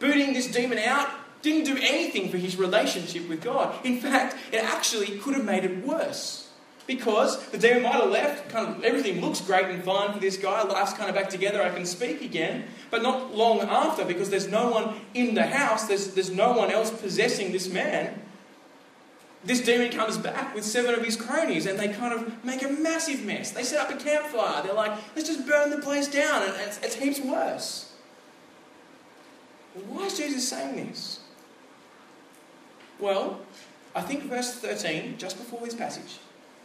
[0.00, 1.08] Booting this demon out
[1.42, 3.74] didn't do anything for his relationship with God.
[3.84, 6.50] In fact, it actually could have made it worse.
[6.86, 10.38] Because the demon might have left, kind of everything looks great and fine for this
[10.38, 12.64] guy, life's kind of back together, I can speak again.
[12.90, 16.70] But not long after, because there's no one in the house, there's, there's no one
[16.70, 18.22] else possessing this man
[19.44, 22.68] this demon comes back with seven of his cronies and they kind of make a
[22.68, 23.52] massive mess.
[23.52, 24.62] They set up a campfire.
[24.62, 26.42] They're like, let's just burn the place down.
[26.42, 27.92] And it's, it's heaps worse.
[29.86, 31.20] Why is Jesus saying this?
[32.98, 33.40] Well,
[33.94, 36.18] I think verse 13, just before this passage,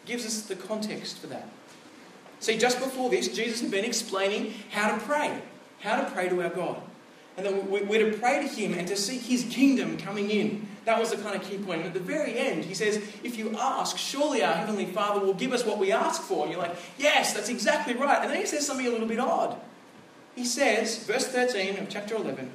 [0.06, 1.48] gives us the context for that.
[2.40, 5.42] See, just before this, Jesus had been explaining how to pray,
[5.80, 6.82] how to pray to our God.
[7.38, 10.68] And that we're to pray to Him and to seek His kingdom coming in.
[10.86, 11.80] That was the kind of key point.
[11.80, 15.34] And at the very end, He says, If you ask, surely our Heavenly Father will
[15.34, 16.44] give us what we ask for.
[16.44, 18.22] And you're like, Yes, that's exactly right.
[18.22, 19.60] And then He says something a little bit odd.
[20.36, 22.52] He says, verse 13 of chapter 11,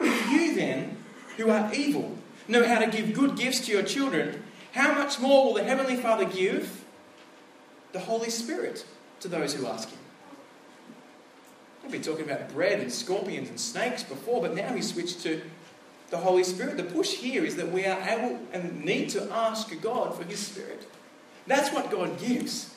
[0.00, 0.96] If you then,
[1.36, 5.46] who are evil, know how to give good gifts to your children, how much more
[5.46, 6.84] will the Heavenly Father give
[7.92, 8.86] the Holy Spirit
[9.20, 9.97] to those who ask Him?
[11.88, 15.40] I've been talking about bread and scorpions and snakes before, but now he switched to
[16.10, 16.76] the Holy Spirit.
[16.76, 20.38] The push here is that we are able and need to ask God for His
[20.38, 20.86] Spirit.
[21.46, 22.74] That's what God gives.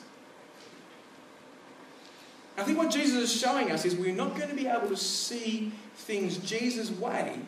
[2.56, 4.96] I think what Jesus is showing us is we're not going to be able to
[4.96, 7.38] see things Jesus' way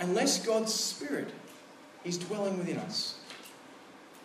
[0.00, 1.28] unless God's Spirit
[2.04, 3.20] is dwelling within us.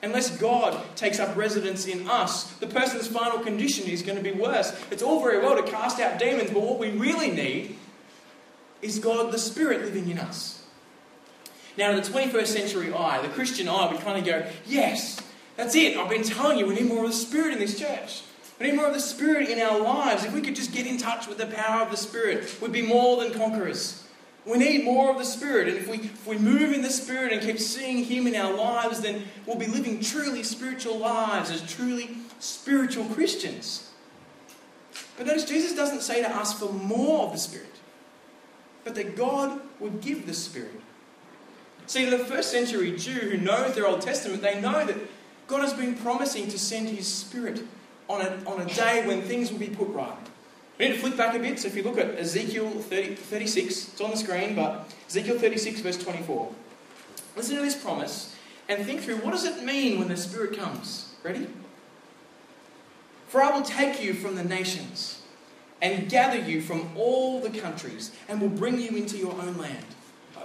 [0.03, 4.31] Unless God takes up residence in us, the person's final condition is going to be
[4.31, 4.75] worse.
[4.89, 7.75] It's all very well to cast out demons, but what we really need
[8.81, 10.63] is God, the Spirit, living in us.
[11.77, 15.21] Now, in the 21st century eye, the Christian eye, we kind of go, yes,
[15.55, 15.95] that's it.
[15.97, 18.23] I've been telling you, we need more of the Spirit in this church.
[18.59, 20.23] We need more of the Spirit in our lives.
[20.23, 22.81] If we could just get in touch with the power of the Spirit, we'd be
[22.81, 24.00] more than conquerors.
[24.45, 25.67] We need more of the Spirit.
[25.67, 28.53] And if we, if we move in the Spirit and keep seeing Him in our
[28.53, 33.91] lives, then we'll be living truly spiritual lives as truly spiritual Christians.
[35.17, 37.67] But notice Jesus doesn't say to us for more of the Spirit,
[38.83, 40.81] but that God would give the Spirit.
[41.85, 44.97] See, the first century Jew who knows their Old Testament, they know that
[45.45, 47.63] God has been promising to send His Spirit
[48.09, 50.15] on a, on a day when things will be put right.
[50.81, 51.59] We need to flick back a bit.
[51.59, 55.79] So if you look at Ezekiel 30, 36, it's on the screen, but Ezekiel 36,
[55.81, 56.51] verse 24.
[57.35, 58.35] Listen to this promise
[58.67, 61.13] and think through what does it mean when the Spirit comes?
[61.21, 61.47] Ready?
[63.27, 65.21] For I will take you from the nations
[65.83, 69.85] and gather you from all the countries and will bring you into your own land.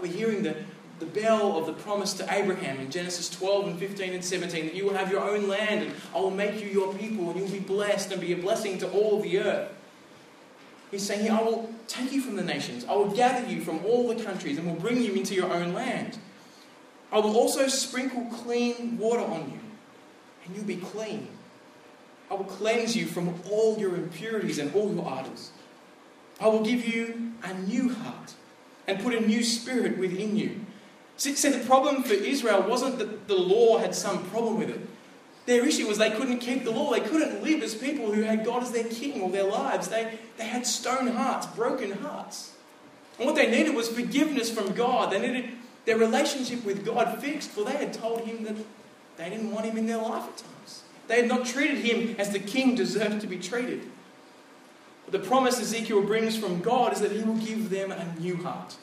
[0.03, 0.55] We're hearing the,
[0.99, 4.75] the bell of the promise to Abraham in Genesis 12 and 15 and 17 that
[4.75, 7.49] you will have your own land and I will make you your people and you'll
[7.49, 9.73] be blessed and be a blessing to all the earth.
[10.91, 12.85] He's saying, I will take you from the nations.
[12.85, 15.73] I will gather you from all the countries and will bring you into your own
[15.73, 16.19] land.
[17.11, 19.61] I will also sprinkle clean water on you,
[20.45, 21.29] and you'll be clean.
[22.31, 25.51] I will cleanse you from all your impurities and all your idols.
[26.41, 28.35] I will give you a new heart
[28.87, 30.61] and put a new spirit within you.
[31.17, 34.81] See, the problem for Israel wasn't that the law had some problem with it.
[35.47, 36.93] Their issue was they couldn't keep the law.
[36.93, 39.89] They couldn't live as people who had God as their king all their lives.
[39.89, 42.53] They, they had stone hearts, broken hearts.
[43.19, 45.13] And what they needed was forgiveness from God.
[45.13, 45.51] They needed
[45.85, 48.57] their relationship with God fixed, for they had told him that
[49.17, 50.83] they didn't want him in their life at times.
[51.07, 53.83] They had not treated him as the king deserved to be treated.
[55.05, 58.37] But the promise Ezekiel brings from God is that he will give them a new
[58.39, 58.75] heart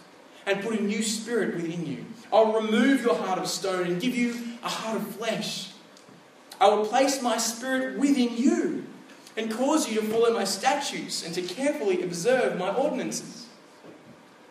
[0.45, 2.05] and put a new spirit within you.
[2.31, 5.72] I'll remove your heart of stone and give you a heart of flesh.
[6.63, 8.85] I will place my spirit within you
[9.35, 13.47] and cause you to follow my statutes and to carefully observe my ordinances.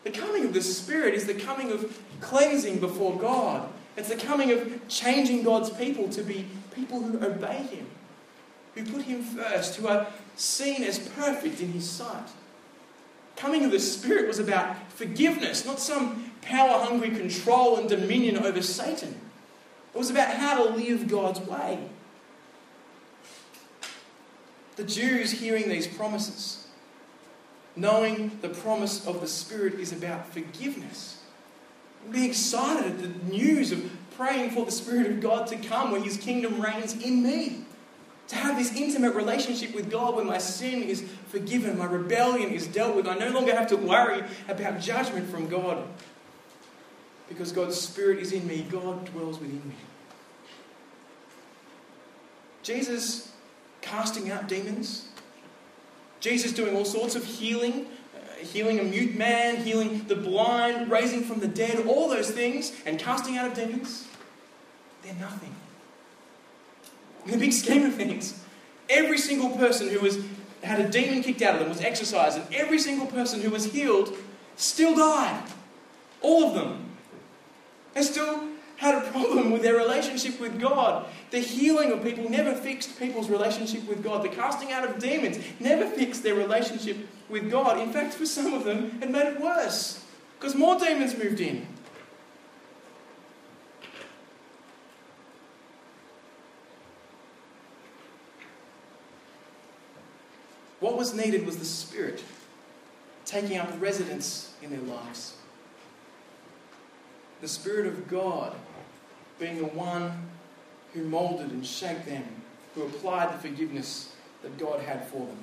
[0.05, 3.67] The coming of the Spirit is the coming of cleansing before God.
[3.97, 7.87] It's the coming of changing God's people to be people who obey Him,
[8.75, 12.29] who put Him first, who are seen as perfect in His sight.
[13.37, 18.61] Coming of the Spirit was about forgiveness, not some power hungry control and dominion over
[18.61, 19.19] Satan.
[19.95, 21.89] It was about how to live God's way.
[24.77, 26.67] The Jews hearing these promises,
[27.77, 31.23] knowing the promise of the Spirit is about forgiveness,
[32.11, 36.03] be excited at the news of praying for the Spirit of God to come where
[36.03, 37.65] His kingdom reigns in me.
[38.29, 42.67] To have this intimate relationship with God where my sin is forgiven, my rebellion is
[42.67, 43.07] dealt with.
[43.07, 45.85] I no longer have to worry about judgment from God.
[47.29, 49.75] Because God's Spirit is in me, God dwells within me.
[52.63, 53.32] Jesus
[53.83, 55.09] casting out demons.
[56.21, 61.23] Jesus doing all sorts of healing, uh, healing a mute man, healing the blind, raising
[61.23, 64.07] from the dead, all those things, and casting out of demons.
[65.03, 65.55] They're nothing.
[67.27, 68.41] In the big scheme of things,
[68.89, 70.19] every single person who was
[70.63, 73.73] had a demon kicked out of them was exorcised, and every single person who was
[73.73, 74.17] healed
[74.57, 75.43] still died.
[76.21, 76.91] All of them.
[77.95, 78.49] They still
[78.83, 81.07] had a problem with their relationship with God.
[81.31, 84.25] The healing of people never fixed people's relationship with God.
[84.25, 86.97] The casting out of demons never fixed their relationship
[87.29, 87.79] with God.
[87.79, 90.05] In fact, for some of them, it made it worse
[90.37, 91.65] because more demons moved in.
[100.81, 102.25] What was needed was the Spirit
[103.25, 105.37] taking up residence in their lives.
[107.41, 108.57] The Spirit of God
[109.43, 110.13] being the one
[110.95, 112.25] who molded and shaped them,
[112.75, 115.39] who applied the forgiveness that God had for them.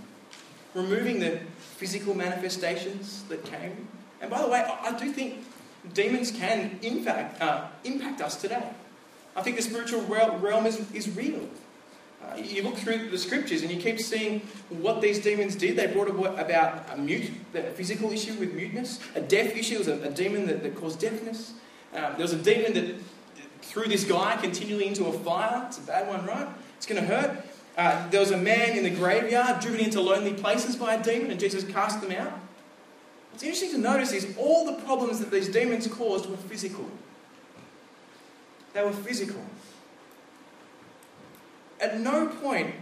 [0.73, 3.87] Removing the physical manifestations that came.
[4.21, 5.43] And by the way, I do think
[5.93, 8.69] demons can, in fact, uh, impact us today.
[9.35, 11.41] I think the spiritual realm is, is real.
[12.23, 15.75] Uh, you look through the scriptures and you keep seeing what these demons did.
[15.75, 20.01] They brought about a mute, a physical issue with muteness, a deaf issue, was a,
[20.03, 21.53] a demon that, that, caused deafness.
[21.93, 22.95] Um, there was a demon that
[23.69, 25.63] threw this guy continually into a fire.
[25.67, 26.47] It's a bad one, right?
[26.75, 27.45] It's going to hurt.
[27.77, 31.29] Uh, there was a man in the graveyard driven into lonely places by a demon,
[31.29, 32.33] and Jesus cast them out.
[33.31, 36.89] What's interesting to notice is all the problems that these demons caused were physical.
[38.73, 39.41] They were physical.
[41.79, 42.73] At no point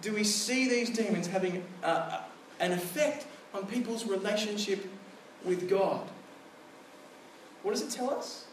[0.00, 2.22] do we see these demons having uh,
[2.60, 4.88] an effect on people's relationship
[5.44, 6.08] with God.
[7.62, 8.46] What does it tell us?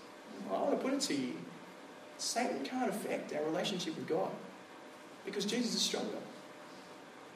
[0.49, 1.33] Well, I want to put it to you.
[2.17, 4.31] Satan can't affect our relationship with God
[5.25, 6.17] because Jesus is stronger.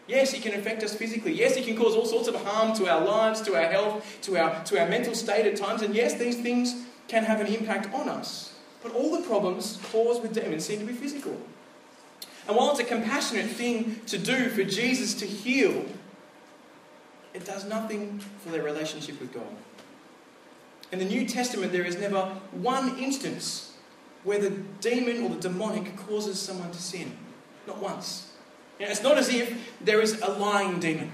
[0.08, 1.34] Yes, he can affect us physically.
[1.34, 4.38] Yes, he can cause all sorts of harm to our lives, to our health, to
[4.38, 5.84] our, to our mental state at times.
[5.84, 8.56] And yes, these things can have an impact on us.
[8.82, 11.38] But all the problems caused with demons seem to be physical.
[12.48, 15.86] And while it's a compassionate thing to do for Jesus to heal,
[17.36, 19.56] it does nothing for their relationship with God.
[20.92, 22.22] In the New Testament, there is never
[22.52, 23.69] one instance
[24.24, 24.52] where the
[24.82, 27.16] demon or the demonic causes someone to sin.
[27.68, 28.34] Not once.
[28.80, 31.12] You know, it's not as if there is a lying demon.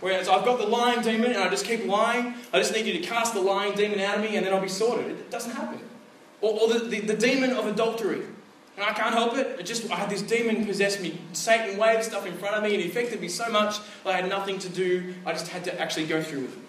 [0.00, 2.92] Whereas I've got the lying demon and I just keep lying, I just need you
[2.94, 5.06] to cast the lying demon out of me and then I'll be sorted.
[5.06, 5.80] It doesn't happen.
[6.40, 8.22] Or, or the, the, the demon of adultery.
[8.76, 9.60] And I can't help it.
[9.60, 11.20] It just I had this demon possess me.
[11.32, 14.58] Satan waved stuff in front of me and affected me so much I had nothing
[14.60, 15.14] to do.
[15.24, 16.62] I just had to actually go through with it.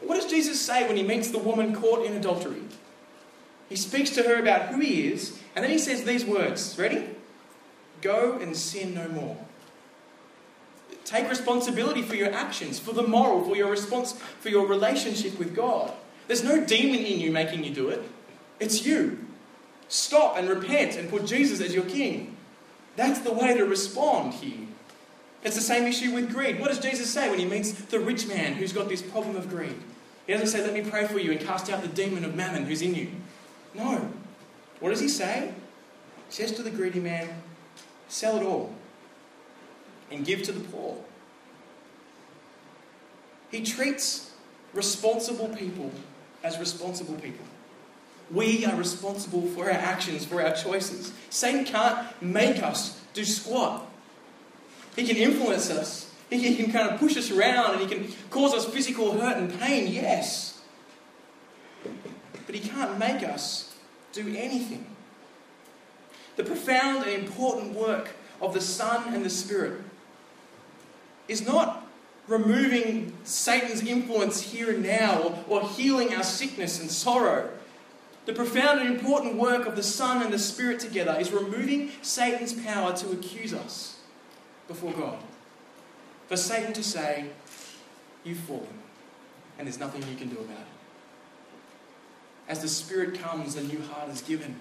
[0.00, 2.62] What does Jesus say when he meets the woman caught in adultery?
[3.68, 6.76] He speaks to her about who he is, and then he says these words.
[6.78, 7.04] Ready?
[8.00, 9.36] Go and sin no more.
[11.04, 15.54] Take responsibility for your actions, for the moral, for your response, for your relationship with
[15.54, 15.92] God.
[16.26, 18.02] There's no demon in you making you do it.
[18.60, 19.24] It's you.
[19.88, 22.36] Stop and repent and put Jesus as your king.
[22.96, 24.66] That's the way to respond here.
[25.42, 26.60] It's the same issue with greed.
[26.60, 29.48] What does Jesus say when he meets the rich man who's got this problem of
[29.48, 29.80] greed?
[30.26, 32.66] He doesn't say, Let me pray for you and cast out the demon of mammon
[32.66, 33.08] who's in you.
[33.78, 34.10] No.
[34.80, 35.54] What does he say?
[36.28, 37.28] He says to the greedy man,
[38.08, 38.74] Sell it all
[40.10, 40.96] and give to the poor.
[43.50, 44.32] He treats
[44.72, 45.90] responsible people
[46.42, 47.44] as responsible people.
[48.30, 51.12] We are responsible for our actions, for our choices.
[51.30, 53.86] Satan can't make us do squat.
[54.96, 56.12] He can influence us.
[56.28, 59.58] He can kind of push us around and he can cause us physical hurt and
[59.58, 60.60] pain, yes.
[62.44, 63.67] But he can't make us
[64.22, 64.86] do anything.
[66.36, 68.10] The profound and important work
[68.40, 69.80] of the Son and the Spirit
[71.26, 71.86] is not
[72.26, 77.50] removing Satan's influence here and now or, healing our sickness and sorrow.
[78.26, 82.52] The profound and important work of the Son and the Spirit together is removing Satan's
[82.52, 83.98] power to accuse us
[84.66, 85.18] before God.
[86.28, 87.30] For Satan to say,
[88.24, 88.66] You've fallen,
[89.58, 90.77] and there's nothing you can do about it.
[92.48, 94.56] As the Spirit comes, a new heart is given.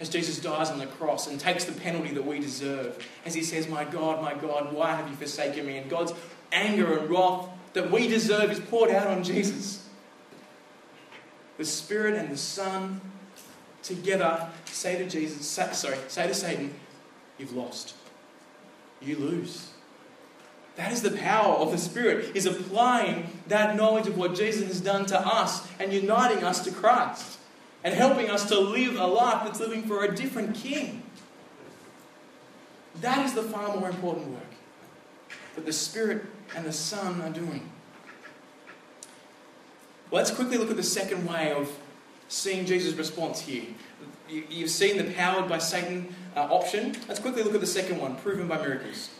[0.00, 3.06] As Jesus dies on the cross and takes the penalty that we deserve.
[3.24, 5.76] As he says, My God, my God, why have you forsaken me?
[5.76, 6.12] And God's
[6.50, 9.82] anger and wrath that we deserve is poured out on Jesus
[11.62, 13.00] the Spirit and the Son
[13.82, 16.74] together say to Jesus, sorry, say to Satan,
[17.38, 17.94] You've lost.
[19.00, 19.71] You lose.
[20.76, 24.80] That is the power of the Spirit, is applying that knowledge of what Jesus has
[24.80, 27.38] done to us and uniting us to Christ
[27.84, 31.02] and helping us to live a life that's living for a different King.
[33.00, 34.42] That is the far more important work
[35.54, 36.24] that the Spirit
[36.56, 37.70] and the Son are doing.
[40.10, 41.70] Let's quickly look at the second way of
[42.28, 43.64] seeing Jesus' response here.
[44.28, 46.96] You, have seen the powered by Satan uh, option.
[47.08, 49.10] Let's quickly look at the second one, proven by miracles.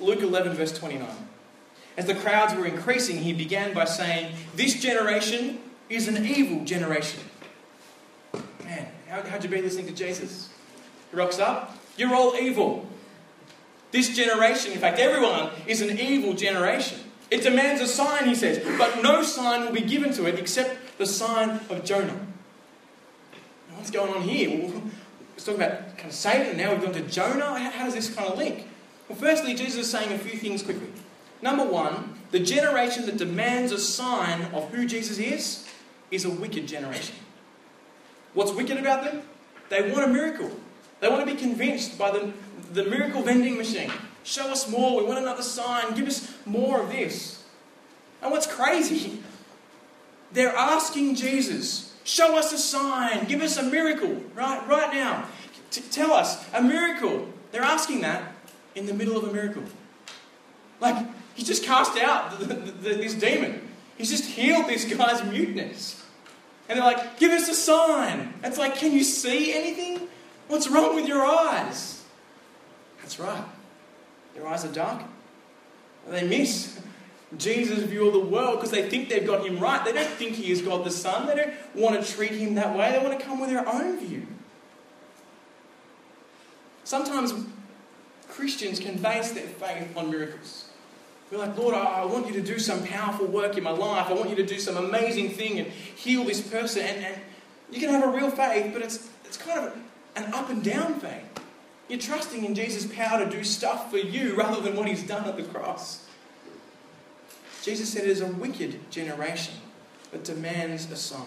[0.00, 1.08] Luke 11, verse 29.
[1.96, 7.20] As the crowds were increasing, he began by saying, This generation is an evil generation.
[8.64, 10.50] Man, how, how'd you be listening to Jesus?
[11.10, 11.76] He rocks up.
[11.96, 12.86] You're all evil.
[13.92, 16.98] This generation, in fact, everyone, is an evil generation.
[17.30, 20.98] It demands a sign, he says, but no sign will be given to it except
[20.98, 22.26] the sign of Jonah.
[23.74, 24.70] what's going on here?
[25.32, 27.58] Let's talk about kind of Satan, now we've gone to Jonah.
[27.58, 28.66] How does this kind of link?
[29.08, 30.88] Well, firstly, Jesus is saying a few things quickly.
[31.42, 35.68] Number one, the generation that demands a sign of who Jesus is
[36.10, 37.14] is a wicked generation.
[38.34, 39.22] What's wicked about them?
[39.68, 40.50] They want a miracle.
[41.00, 42.32] They want to be convinced by the,
[42.72, 43.92] the miracle vending machine.
[44.24, 45.00] Show us more.
[45.00, 45.94] We want another sign.
[45.94, 47.44] Give us more of this.
[48.22, 49.22] And what's crazy,
[50.32, 53.26] they're asking Jesus, show us a sign.
[53.26, 55.26] Give us a miracle right, right now.
[55.70, 57.28] T- tell us a miracle.
[57.52, 58.32] They're asking that
[58.76, 59.64] in the middle of a miracle.
[60.80, 61.04] Like,
[61.34, 63.66] he just cast out the, the, the, this demon.
[63.98, 66.04] He's just healed this guy's muteness.
[66.68, 68.34] And they're like, give us a sign.
[68.44, 70.08] It's like, can you see anything?
[70.48, 72.04] What's wrong with your eyes?
[73.00, 73.44] That's right.
[74.34, 75.02] Their eyes are dark.
[76.08, 76.78] They miss
[77.36, 79.84] Jesus' view of the world because they think they've got him right.
[79.84, 81.26] They don't think he is God the Son.
[81.26, 82.92] They don't want to treat him that way.
[82.92, 84.26] They want to come with their own view.
[86.84, 87.32] Sometimes
[88.36, 90.68] Christians can base their faith on miracles.
[91.30, 94.08] We're like, Lord, I want you to do some powerful work in my life.
[94.08, 96.82] I want you to do some amazing thing and heal this person.
[96.82, 97.20] And, and
[97.70, 99.74] you can have a real faith, but it's, it's kind of
[100.16, 101.24] an up and down faith.
[101.88, 105.26] You're trusting in Jesus' power to do stuff for you rather than what he's done
[105.26, 106.06] at the cross.
[107.62, 109.54] Jesus said it is a wicked generation
[110.12, 111.24] that demands a sign.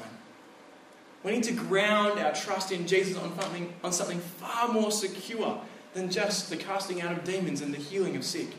[1.24, 5.60] We need to ground our trust in Jesus on something, on something far more secure
[5.94, 8.50] than just the casting out of demons and the healing of sick.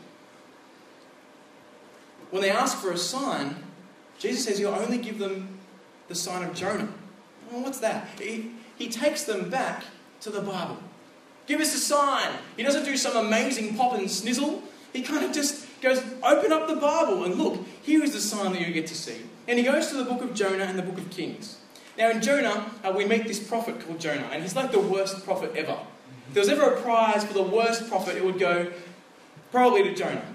[2.29, 3.55] When they ask for a sign,
[4.19, 5.59] Jesus says he'll only give them
[6.07, 6.89] the sign of Jonah.
[7.51, 8.07] Well, what's that?
[8.19, 9.83] He, he takes them back
[10.21, 10.77] to the Bible.
[11.47, 12.31] Give us a sign.
[12.55, 14.61] He doesn't do some amazing pop and snizzle.
[14.93, 18.53] He kind of just goes, open up the Bible and look, here is the sign
[18.53, 19.17] that you get to see.
[19.47, 21.57] And he goes to the book of Jonah and the book of Kings.
[21.97, 25.25] Now, in Jonah, uh, we meet this prophet called Jonah, and he's like the worst
[25.25, 25.77] prophet ever.
[26.27, 28.71] If there was ever a prize for the worst prophet, it would go
[29.51, 30.25] probably to Jonah.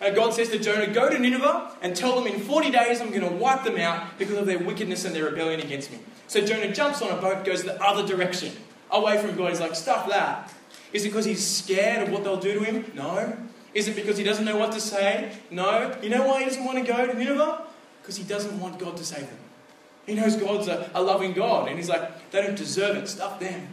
[0.00, 3.10] Uh, God says to Jonah, Go to Nineveh and tell them in 40 days I'm
[3.10, 5.98] going to wipe them out because of their wickedness and their rebellion against me.
[6.26, 8.52] So Jonah jumps on a boat, goes the other direction,
[8.90, 9.50] away from God.
[9.50, 10.52] He's like, Stuff that.
[10.92, 12.92] Is it because he's scared of what they'll do to him?
[12.94, 13.36] No.
[13.74, 15.36] Is it because he doesn't know what to say?
[15.50, 15.96] No.
[16.02, 17.64] You know why he doesn't want to go to Nineveh?
[18.00, 19.38] Because he doesn't want God to save them.
[20.06, 23.38] He knows God's a, a loving God, and he's like, they don't deserve it, stuff
[23.38, 23.68] them.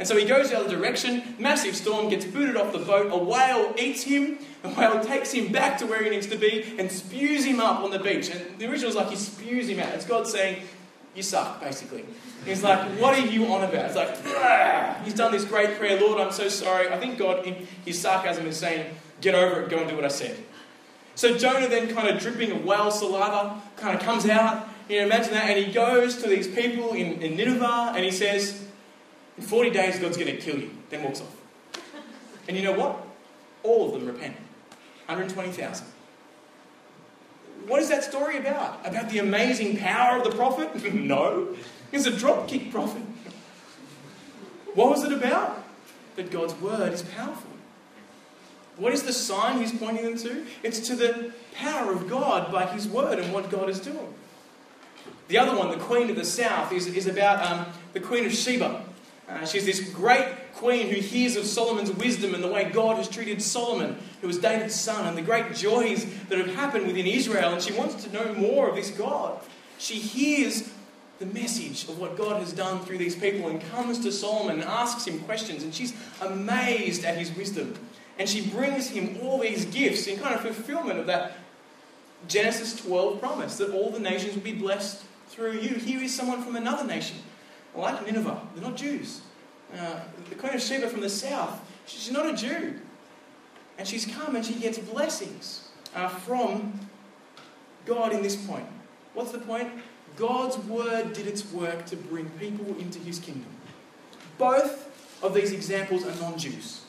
[0.00, 3.18] And so he goes the other direction, massive storm, gets booted off the boat, a
[3.18, 6.90] whale eats him, the whale takes him back to where he needs to be and
[6.90, 8.30] spews him up on the beach.
[8.30, 9.92] And the original is like he spews him out.
[9.92, 10.62] It's God saying,
[11.14, 12.06] You suck, basically.
[12.46, 13.84] He's like, What are you on about?
[13.84, 15.04] It's like, Argh!
[15.04, 16.88] he's done this great prayer, Lord, I'm so sorry.
[16.88, 20.06] I think God, in his sarcasm, is saying, Get over it, go and do what
[20.06, 20.34] I said.
[21.14, 24.66] So Jonah then kind of dripping of whale saliva kind of comes out.
[24.88, 25.50] You know, imagine that.
[25.50, 28.66] And he goes to these people in, in Nineveh and he says,
[29.40, 30.70] In 40 days, God's going to kill you.
[30.90, 31.34] Then walks off.
[32.46, 33.02] And you know what?
[33.62, 34.36] All of them repent.
[35.06, 35.86] 120,000.
[37.66, 38.86] What is that story about?
[38.86, 40.92] About the amazing power of the prophet?
[40.94, 41.56] no.
[41.90, 43.02] He's a dropkick prophet.
[44.74, 45.64] What was it about?
[46.16, 47.50] That God's word is powerful.
[48.76, 50.44] What is the sign he's pointing them to?
[50.62, 54.14] It's to the power of God by his word and what God is doing.
[55.28, 58.34] The other one, the Queen of the South, is, is about um, the Queen of
[58.34, 58.84] Sheba.
[59.30, 63.08] Uh, she's this great queen who hears of Solomon's wisdom and the way God has
[63.08, 67.52] treated Solomon, who was David's son, and the great joys that have happened within Israel,
[67.52, 69.40] and she wants to know more of this God.
[69.78, 70.68] She hears
[71.20, 74.64] the message of what God has done through these people and comes to Solomon and
[74.64, 77.74] asks him questions, and she's amazed at his wisdom.
[78.18, 81.32] And she brings him all these gifts in kind of fulfillment of that
[82.28, 85.76] Genesis 12 promise that all the nations will be blessed through you.
[85.76, 87.16] Here is someone from another nation,
[87.74, 88.40] like Nineveh.
[88.54, 89.20] They're not Jews.
[89.76, 92.80] Uh, the Queen of Sheba from the south, she's not a Jew.
[93.78, 96.78] And she's come and she gets blessings uh, from
[97.86, 98.66] God in this point.
[99.14, 99.70] What's the point?
[100.16, 103.46] God's word did its work to bring people into his kingdom.
[104.38, 104.88] Both
[105.22, 106.82] of these examples are non Jews.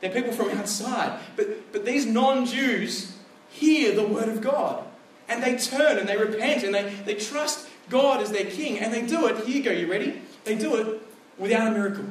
[0.00, 1.18] They're people from outside.
[1.36, 3.16] But, but these non Jews
[3.50, 4.84] hear the word of God.
[5.28, 8.78] And they turn and they repent and they, they trust God as their king.
[8.78, 9.44] And they do it.
[9.44, 10.22] Here you go, you ready?
[10.44, 11.02] They do it
[11.38, 12.04] without a miracle.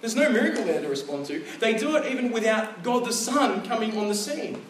[0.00, 1.44] There's no miracle there to respond to.
[1.58, 4.62] They do it even without God the Son coming on the scene.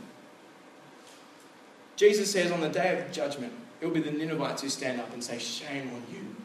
[1.97, 5.13] Jesus says on the day of judgment, it will be the Ninevites who stand up
[5.13, 6.37] and say, Shame on you.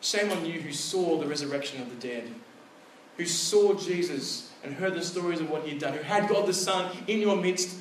[0.00, 2.32] Shame on you who saw the resurrection of the dead,
[3.16, 6.46] who saw Jesus and heard the stories of what he had done, who had God
[6.46, 7.76] the Son in your midst,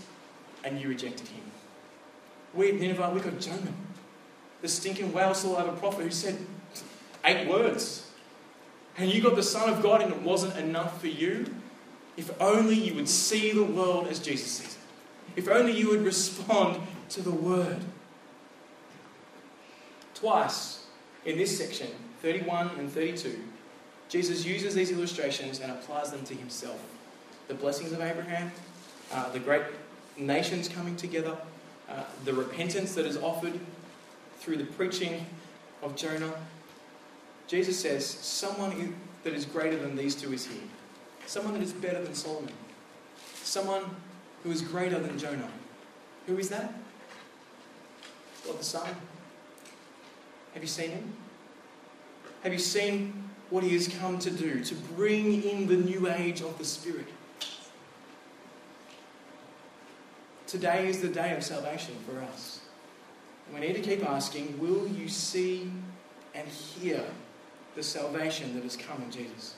[0.64, 1.44] and you rejected him.
[2.54, 3.74] We at Nineveh, we got Jonah,
[4.62, 6.38] the stinking whale saliva prophet who said
[7.26, 8.10] eight words.
[8.98, 11.54] And you got the Son of God, and it wasn't enough for you.
[12.16, 14.78] If only you would see the world as Jesus sees it.
[15.36, 17.78] if only you would respond to the word.
[20.16, 20.88] Twice
[21.26, 21.90] in this section,
[22.24, 23.40] 31 and 32,
[24.10, 26.82] Jesus uses these illustrations and applies them to himself.
[27.48, 28.52] The blessings of Abraham,
[29.14, 29.62] uh, the great
[30.18, 31.38] nations coming together,
[31.88, 33.60] uh, the repentance that is offered
[34.48, 35.26] through the preaching
[35.84, 36.34] of Jonah.
[37.48, 38.96] Jesus says, Someone
[39.26, 40.62] that is greater than these two is here.
[41.26, 42.54] Someone that is better than Solomon.
[43.44, 43.84] Someone
[44.44, 45.50] who is greater than Jonah.
[46.28, 46.74] Who is that?
[48.46, 48.88] God the Son.
[50.54, 51.14] Have you seen him?
[52.44, 54.64] Have you seen what he has come to do?
[54.64, 57.08] To bring in the new age of the Spirit.
[60.46, 62.62] Today is the day of salvation for us.
[63.48, 65.72] And we need to keep asking will you see
[66.36, 67.04] and hear
[67.76, 69.56] the salvation that has come in Jesus?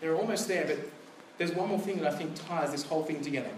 [0.00, 0.78] They're almost there, but
[1.38, 3.50] there's one more thing that I think ties this whole thing together.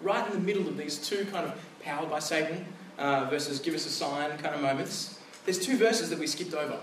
[0.00, 2.64] Right in the middle of these two kind of powered by Satan
[2.98, 6.54] uh, versus give us a sign kind of moments, there's two verses that we skipped
[6.54, 6.78] over.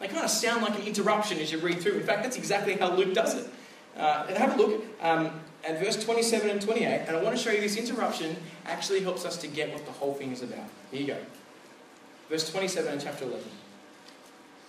[0.00, 1.94] They kind of sound like an interruption as you read through.
[1.94, 3.50] In fact, that's exactly how Luke does it.
[3.96, 7.50] Uh, have a look um, at verse 27 and 28, and I want to show
[7.50, 8.36] you this interruption
[8.66, 10.68] actually helps us to get what the whole thing is about.
[10.90, 11.16] Here you go.
[12.28, 13.44] Verse 27 in chapter 11.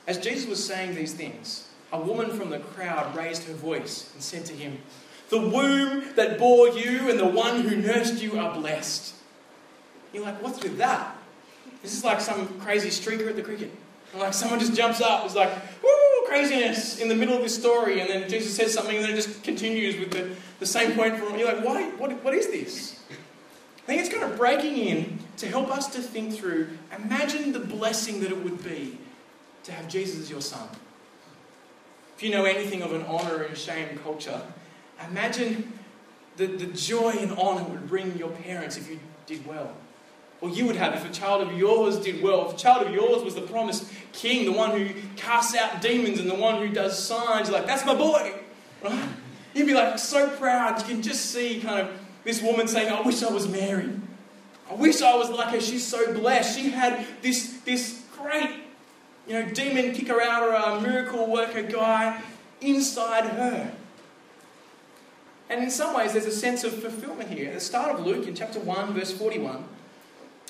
[0.07, 4.23] As Jesus was saying these things, a woman from the crowd raised her voice and
[4.23, 4.79] said to him,
[5.29, 9.13] The womb that bore you and the one who nursed you are blessed.
[10.13, 11.15] You're like, What's with that?
[11.81, 13.71] This is like some crazy streaker at the cricket.
[14.11, 15.51] And like someone just jumps up, it's like,
[15.83, 19.13] woo, craziness in the middle of this story, and then Jesus says something, and then
[19.13, 20.29] it just continues with the,
[20.59, 21.89] the same point from you're like, why?
[21.91, 22.99] What, what is this?
[23.09, 26.69] I think it's kind of breaking in to help us to think through.
[27.03, 28.99] Imagine the blessing that it would be
[29.63, 30.67] to have Jesus as your son.
[32.15, 34.41] If you know anything of an honor and shame culture,
[35.09, 35.73] imagine
[36.37, 39.73] the, the joy and honor would bring your parents if you did well.
[40.41, 42.47] Or you would have if a child of yours did well.
[42.47, 46.19] If a child of yours was the promised king, the one who casts out demons
[46.19, 48.33] and the one who does signs, like, that's my boy.
[48.83, 49.09] Right?
[49.53, 50.79] You'd be like so proud.
[50.79, 53.89] You can just see kind of this woman saying, I wish I was Mary.
[54.69, 55.59] I wish I was like her.
[55.59, 56.57] She's so blessed.
[56.57, 58.51] She had this, this great
[59.27, 62.21] you know, demon kicker out or a miracle worker guy
[62.61, 63.73] inside her.
[65.49, 67.47] And in some ways, there's a sense of fulfillment here.
[67.47, 69.63] At the start of Luke, in chapter 1, verse 41,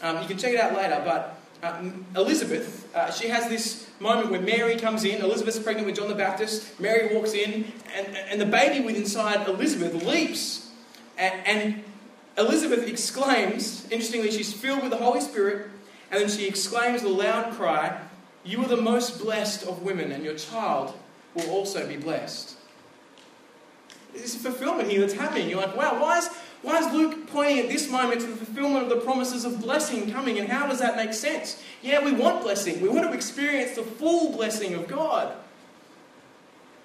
[0.01, 1.81] um, you can check it out later, but uh,
[2.15, 5.21] Elizabeth, uh, she has this moment where Mary comes in.
[5.21, 6.79] Elizabeth's pregnant with John the Baptist.
[6.79, 10.69] Mary walks in, and, and the baby within inside Elizabeth leaps.
[11.17, 11.83] And, and
[12.37, 15.69] Elizabeth exclaims, interestingly, she's filled with the Holy Spirit,
[16.11, 17.99] and then she exclaims with a loud cry,
[18.43, 20.93] you are the most blessed of women, and your child
[21.35, 22.55] will also be blessed.
[24.15, 25.49] A fulfillment here that's happening.
[25.49, 26.29] You're like, wow, why is,
[26.61, 30.11] why is Luke pointing at this moment to the fulfillment of the promises of blessing
[30.11, 31.61] coming, and how does that make sense?
[31.81, 32.81] Yeah, we want blessing.
[32.81, 35.33] We want to experience the full blessing of God.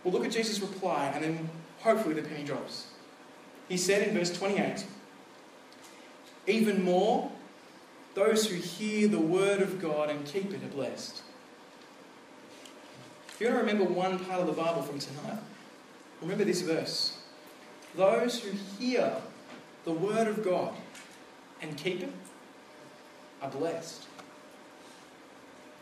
[0.05, 1.49] Well, look at Jesus' reply, and then
[1.81, 2.87] hopefully the penny drops.
[3.69, 4.87] He said in verse 28
[6.47, 7.33] Even more,
[8.15, 11.23] those who hear the word of God and keep it are blessed.
[13.29, 15.39] If you want to remember one part of the Bible from tonight,
[16.23, 17.19] remember this verse.
[17.97, 19.17] Those who hear
[19.85, 20.75] the word of God
[21.61, 22.13] and keep it
[23.43, 24.07] are blessed.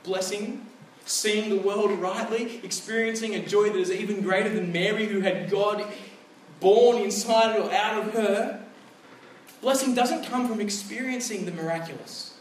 [0.03, 0.66] Blessing,
[1.05, 5.50] seeing the world rightly, experiencing a joy that is even greater than Mary, who had
[5.50, 5.84] God
[6.61, 8.64] born inside or out of her.
[9.61, 12.36] Blessing doesn't come from experiencing the miraculous.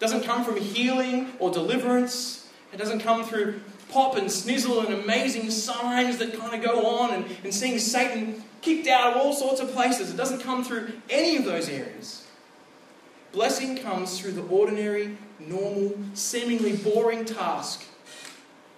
[0.00, 2.45] Doesn't come from healing or deliverance.
[2.76, 7.14] It doesn't come through pop and snizzle and amazing signs that kind of go on
[7.14, 10.10] and, and seeing Satan kicked out of all sorts of places.
[10.12, 12.26] It doesn't come through any of those areas.
[13.32, 17.82] Blessing comes through the ordinary, normal, seemingly boring task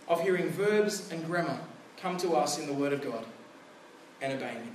[0.06, 1.58] of hearing verbs and grammar
[1.96, 3.24] come to us in the Word of God
[4.22, 4.72] and obeying it.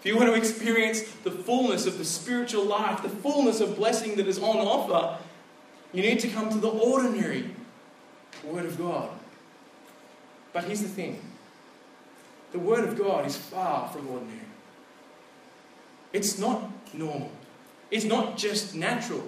[0.00, 4.16] If you want to experience the fullness of the spiritual life, the fullness of blessing
[4.16, 5.22] that is on offer,
[5.92, 7.50] you need to come to the ordinary,
[8.44, 9.10] Word of God.
[10.52, 11.20] But here's the thing
[12.52, 14.40] the Word of God is far from ordinary.
[16.12, 17.30] It's not normal,
[17.90, 19.22] it's not just natural.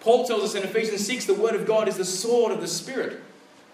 [0.00, 2.68] Paul tells us in Ephesians 6 the Word of God is the sword of the
[2.68, 3.20] Spirit.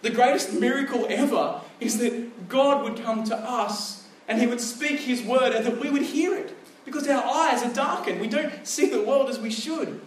[0.02, 5.00] The greatest miracle ever is that God would come to us and He would speak
[5.00, 8.20] His Word and that we would hear it because our eyes are darkened.
[8.20, 10.00] We don't see the world as we should.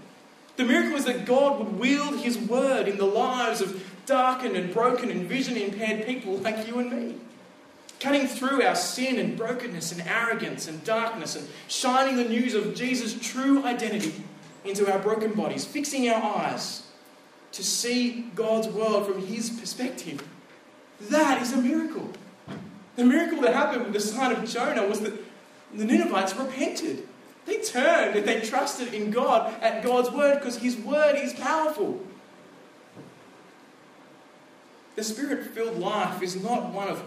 [0.57, 4.73] The miracle is that God would wield His Word in the lives of darkened and
[4.73, 7.15] broken and vision impaired people like you and me.
[7.99, 12.73] cutting through our sin and brokenness and arrogance and darkness and shining the news of
[12.73, 14.13] Jesus' true identity
[14.63, 16.83] into our broken bodies, fixing our eyes
[17.51, 20.25] to see God's world from His perspective.
[21.01, 22.09] That is a miracle.
[22.95, 25.13] The miracle that happened with the sign of Jonah was that
[25.73, 27.07] the Ninevites repented.
[27.45, 32.01] They turned and they trusted in God at God's word because His word is powerful.
[34.99, 37.01] The spirit filled life is not one of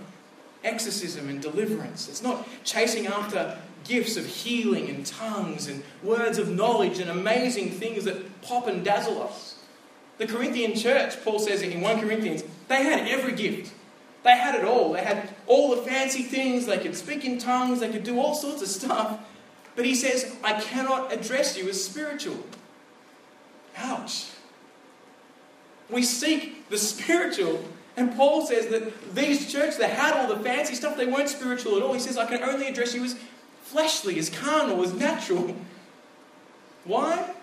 [0.64, 2.09] exorcism and deliverance.
[2.09, 7.68] It's not chasing after gifts of healing and tongues and words of knowledge and amazing
[7.68, 9.57] things that pop and dazzle us.
[10.16, 13.74] The Corinthian church, Paul says in 1 Corinthians, they had every gift.
[14.22, 14.95] They had it all.
[14.95, 16.64] They had all the fancy things.
[16.64, 17.80] They could speak in tongues.
[17.80, 19.20] They could do all sorts of stuff.
[19.76, 22.38] But he says, I cannot address you as spiritual.
[23.76, 24.30] Ouch.
[25.90, 27.62] We seek the spiritual.
[27.97, 31.76] And Paul says that these churches that had all the fancy stuff, they weren't spiritual
[31.76, 31.93] at all.
[31.93, 33.18] He says, I can only address you as
[33.62, 35.55] fleshly, as carnal, as natural.
[36.84, 37.34] Why?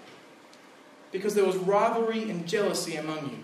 [1.12, 3.38] Because there was rivalry and jealousy among you.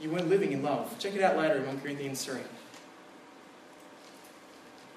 [0.00, 0.98] You weren't living in love.
[0.98, 2.40] Check it out later in 1 Corinthians 3.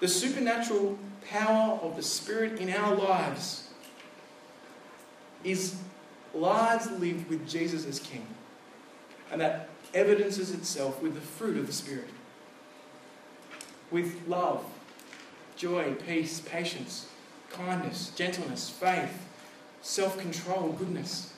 [0.00, 0.98] The supernatural
[1.28, 3.68] power of the Spirit in our lives
[5.44, 5.76] is
[6.34, 8.26] lives lived with Jesus as King.
[9.30, 12.08] And that evidences itself with the fruit of the Spirit.
[13.90, 14.64] With love,
[15.56, 17.08] joy, peace, patience,
[17.50, 19.26] kindness, gentleness, faith,
[19.82, 21.34] self control, goodness.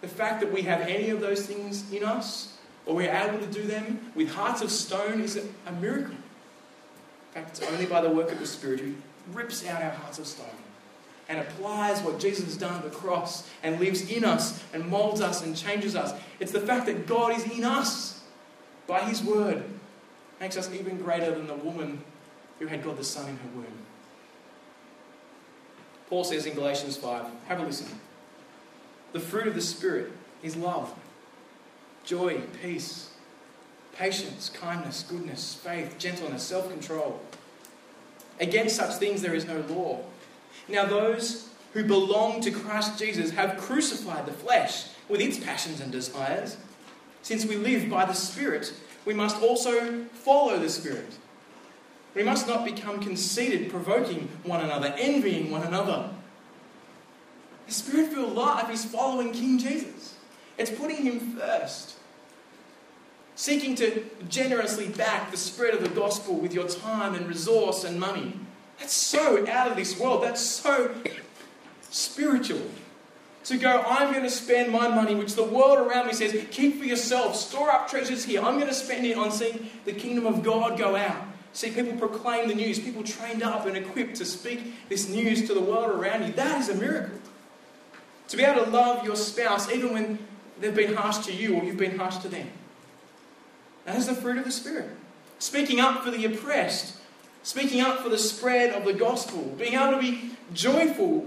[0.00, 3.46] The fact that we have any of those things in us, or we're able to
[3.46, 5.36] do them with hearts of stone, is
[5.66, 6.14] a miracle.
[6.14, 8.94] In fact, it's only by the work of the Spirit who
[9.32, 10.46] rips out our hearts of stone
[11.30, 15.20] and applies what Jesus has done at the cross and lives in us and molds
[15.20, 16.12] us and changes us.
[16.40, 18.20] It's the fact that God is in us
[18.88, 19.62] by His Word
[20.40, 22.02] makes us even greater than the woman
[22.58, 23.66] who had God the Son in her womb.
[26.08, 27.86] Paul says in Galatians 5, have a listen.
[29.12, 30.10] The fruit of the Spirit
[30.42, 30.92] is love,
[32.02, 33.10] joy, peace,
[33.96, 37.20] patience, kindness, goodness, faith, gentleness, self control.
[38.40, 40.00] Against such things there is no law.
[40.70, 45.90] Now, those who belong to Christ Jesus have crucified the flesh with its passions and
[45.92, 46.56] desires.
[47.22, 48.72] Since we live by the Spirit,
[49.04, 51.16] we must also follow the Spirit.
[52.14, 56.10] We must not become conceited, provoking one another, envying one another.
[57.66, 60.16] The spirit filled life is following King Jesus,
[60.58, 61.96] it's putting him first.
[63.36, 67.98] Seeking to generously back the spread of the gospel with your time and resource and
[67.98, 68.34] money.
[68.80, 70.24] That's so out of this world.
[70.24, 70.94] That's so
[71.90, 72.62] spiritual.
[73.44, 76.78] To go, I'm going to spend my money, which the world around me says, keep
[76.78, 78.42] for yourself, store up treasures here.
[78.42, 81.24] I'm going to spend it on seeing the kingdom of God go out.
[81.52, 85.54] See people proclaim the news, people trained up and equipped to speak this news to
[85.54, 86.32] the world around you.
[86.34, 87.18] That is a miracle.
[88.28, 90.18] To be able to love your spouse even when
[90.60, 92.48] they've been harsh to you or you've been harsh to them.
[93.84, 94.90] That is the fruit of the Spirit.
[95.40, 96.99] Speaking up for the oppressed,
[97.42, 101.26] speaking up for the spread of the gospel, being able to be joyful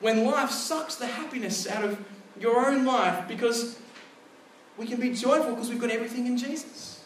[0.00, 2.02] when life sucks the happiness out of
[2.38, 3.78] your own life because
[4.78, 7.04] we can be joyful because we've got everything in Jesus.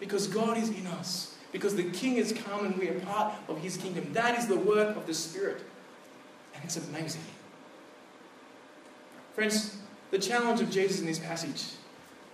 [0.00, 3.60] Because God is in us because the King has come and we are part of
[3.60, 4.12] his kingdom.
[4.12, 5.62] That is the work of the Spirit.
[6.52, 7.20] And it's amazing.
[9.34, 9.76] Friends,
[10.10, 11.66] the challenge of Jesus in this passage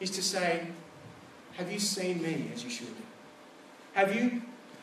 [0.01, 0.67] is to say,
[1.59, 2.95] Have you seen me as you should?
[3.93, 4.41] Have you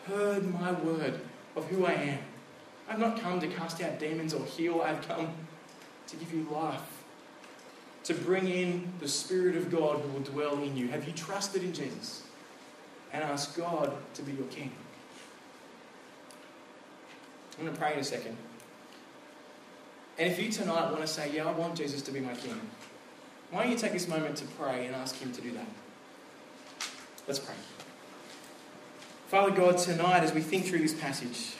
[0.08, 1.20] heard my word
[1.56, 2.20] of who I am?
[2.90, 5.30] I've not come to cast out demons or heal, I've come
[6.08, 7.04] to give you life,
[8.06, 10.88] to bring in the Spirit of God who will dwell in you.
[10.88, 12.24] Have you trusted in Jesus?
[13.14, 14.72] and ask God to be your king.
[17.58, 18.38] I'm going to pray in a second.
[20.20, 22.60] And if you tonight want to say, Yeah, I want Jesus to be my king,
[23.52, 25.68] why don't you take this moment to pray and ask Him to do that?
[27.28, 27.56] Let's pray.
[29.28, 31.54] Father God, tonight as we think through this passage,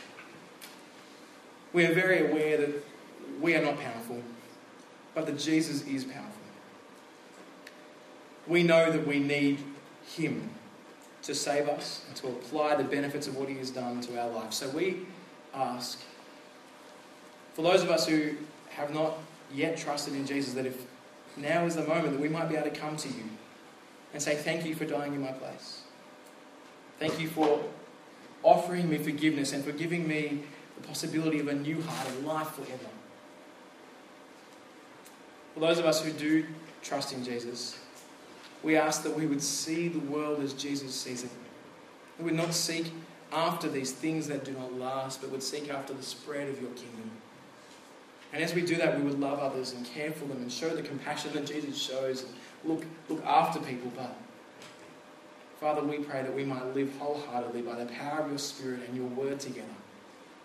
[1.74, 2.84] we are very aware that
[3.42, 4.24] we are not powerful,
[5.14, 6.32] but that Jesus is powerful.
[8.48, 9.60] We know that we need
[10.16, 10.50] Him
[11.24, 14.30] to save us and to apply the benefits of what He has done to our
[14.30, 14.54] life.
[14.54, 15.00] So we
[15.54, 16.00] ask
[17.54, 18.36] for those of us who
[18.70, 19.18] have not
[19.54, 20.86] yet trusted in Jesus that if
[21.36, 23.26] now is the moment that we might be able to come to you
[24.14, 25.82] and say, Thank you for dying in my place.
[27.00, 27.64] Thank you for
[28.44, 30.44] offering me forgiveness and for giving me
[30.80, 32.90] the possibility of a new heart and life forever.
[35.54, 36.46] For those of us who do
[36.84, 37.80] trust in Jesus,
[38.64, 41.32] we ask that we would see the world as Jesus sees it.
[42.20, 42.92] We would not seek
[43.32, 46.72] after these things that do not last, but would seek after the spread of your
[46.72, 47.12] kingdom.
[48.34, 50.70] And as we do that, we would love others and care for them and show
[50.70, 52.34] the compassion that Jesus shows and
[52.66, 53.92] look, look after people.
[53.96, 54.16] But,
[55.60, 58.96] Father, we pray that we might live wholeheartedly by the power of your Spirit and
[58.96, 59.68] your word together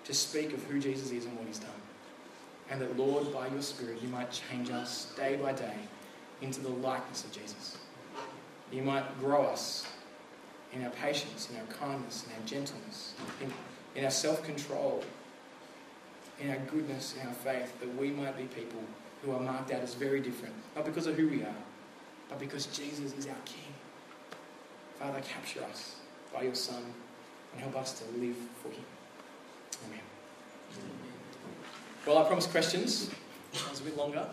[0.04, 1.70] to speak of who Jesus is and what he's done.
[2.70, 5.76] And that, Lord, by your Spirit, you might change us day by day
[6.40, 7.76] into the likeness of Jesus.
[8.72, 9.86] You might grow us
[10.72, 13.52] in our patience, in our kindness, in our gentleness, in,
[13.94, 15.04] in our self control,
[16.40, 18.80] in our goodness, in our faith, that we might be people
[19.22, 21.54] who are marked out as very different, not because of who we are,
[22.30, 23.61] but because Jesus is our King.
[25.02, 25.96] Father, capture us
[26.32, 26.80] by your Son
[27.52, 28.84] and help us to live for him.
[29.88, 29.98] Amen.
[32.06, 33.10] Well, I promised questions.
[33.52, 34.24] That was a bit longer.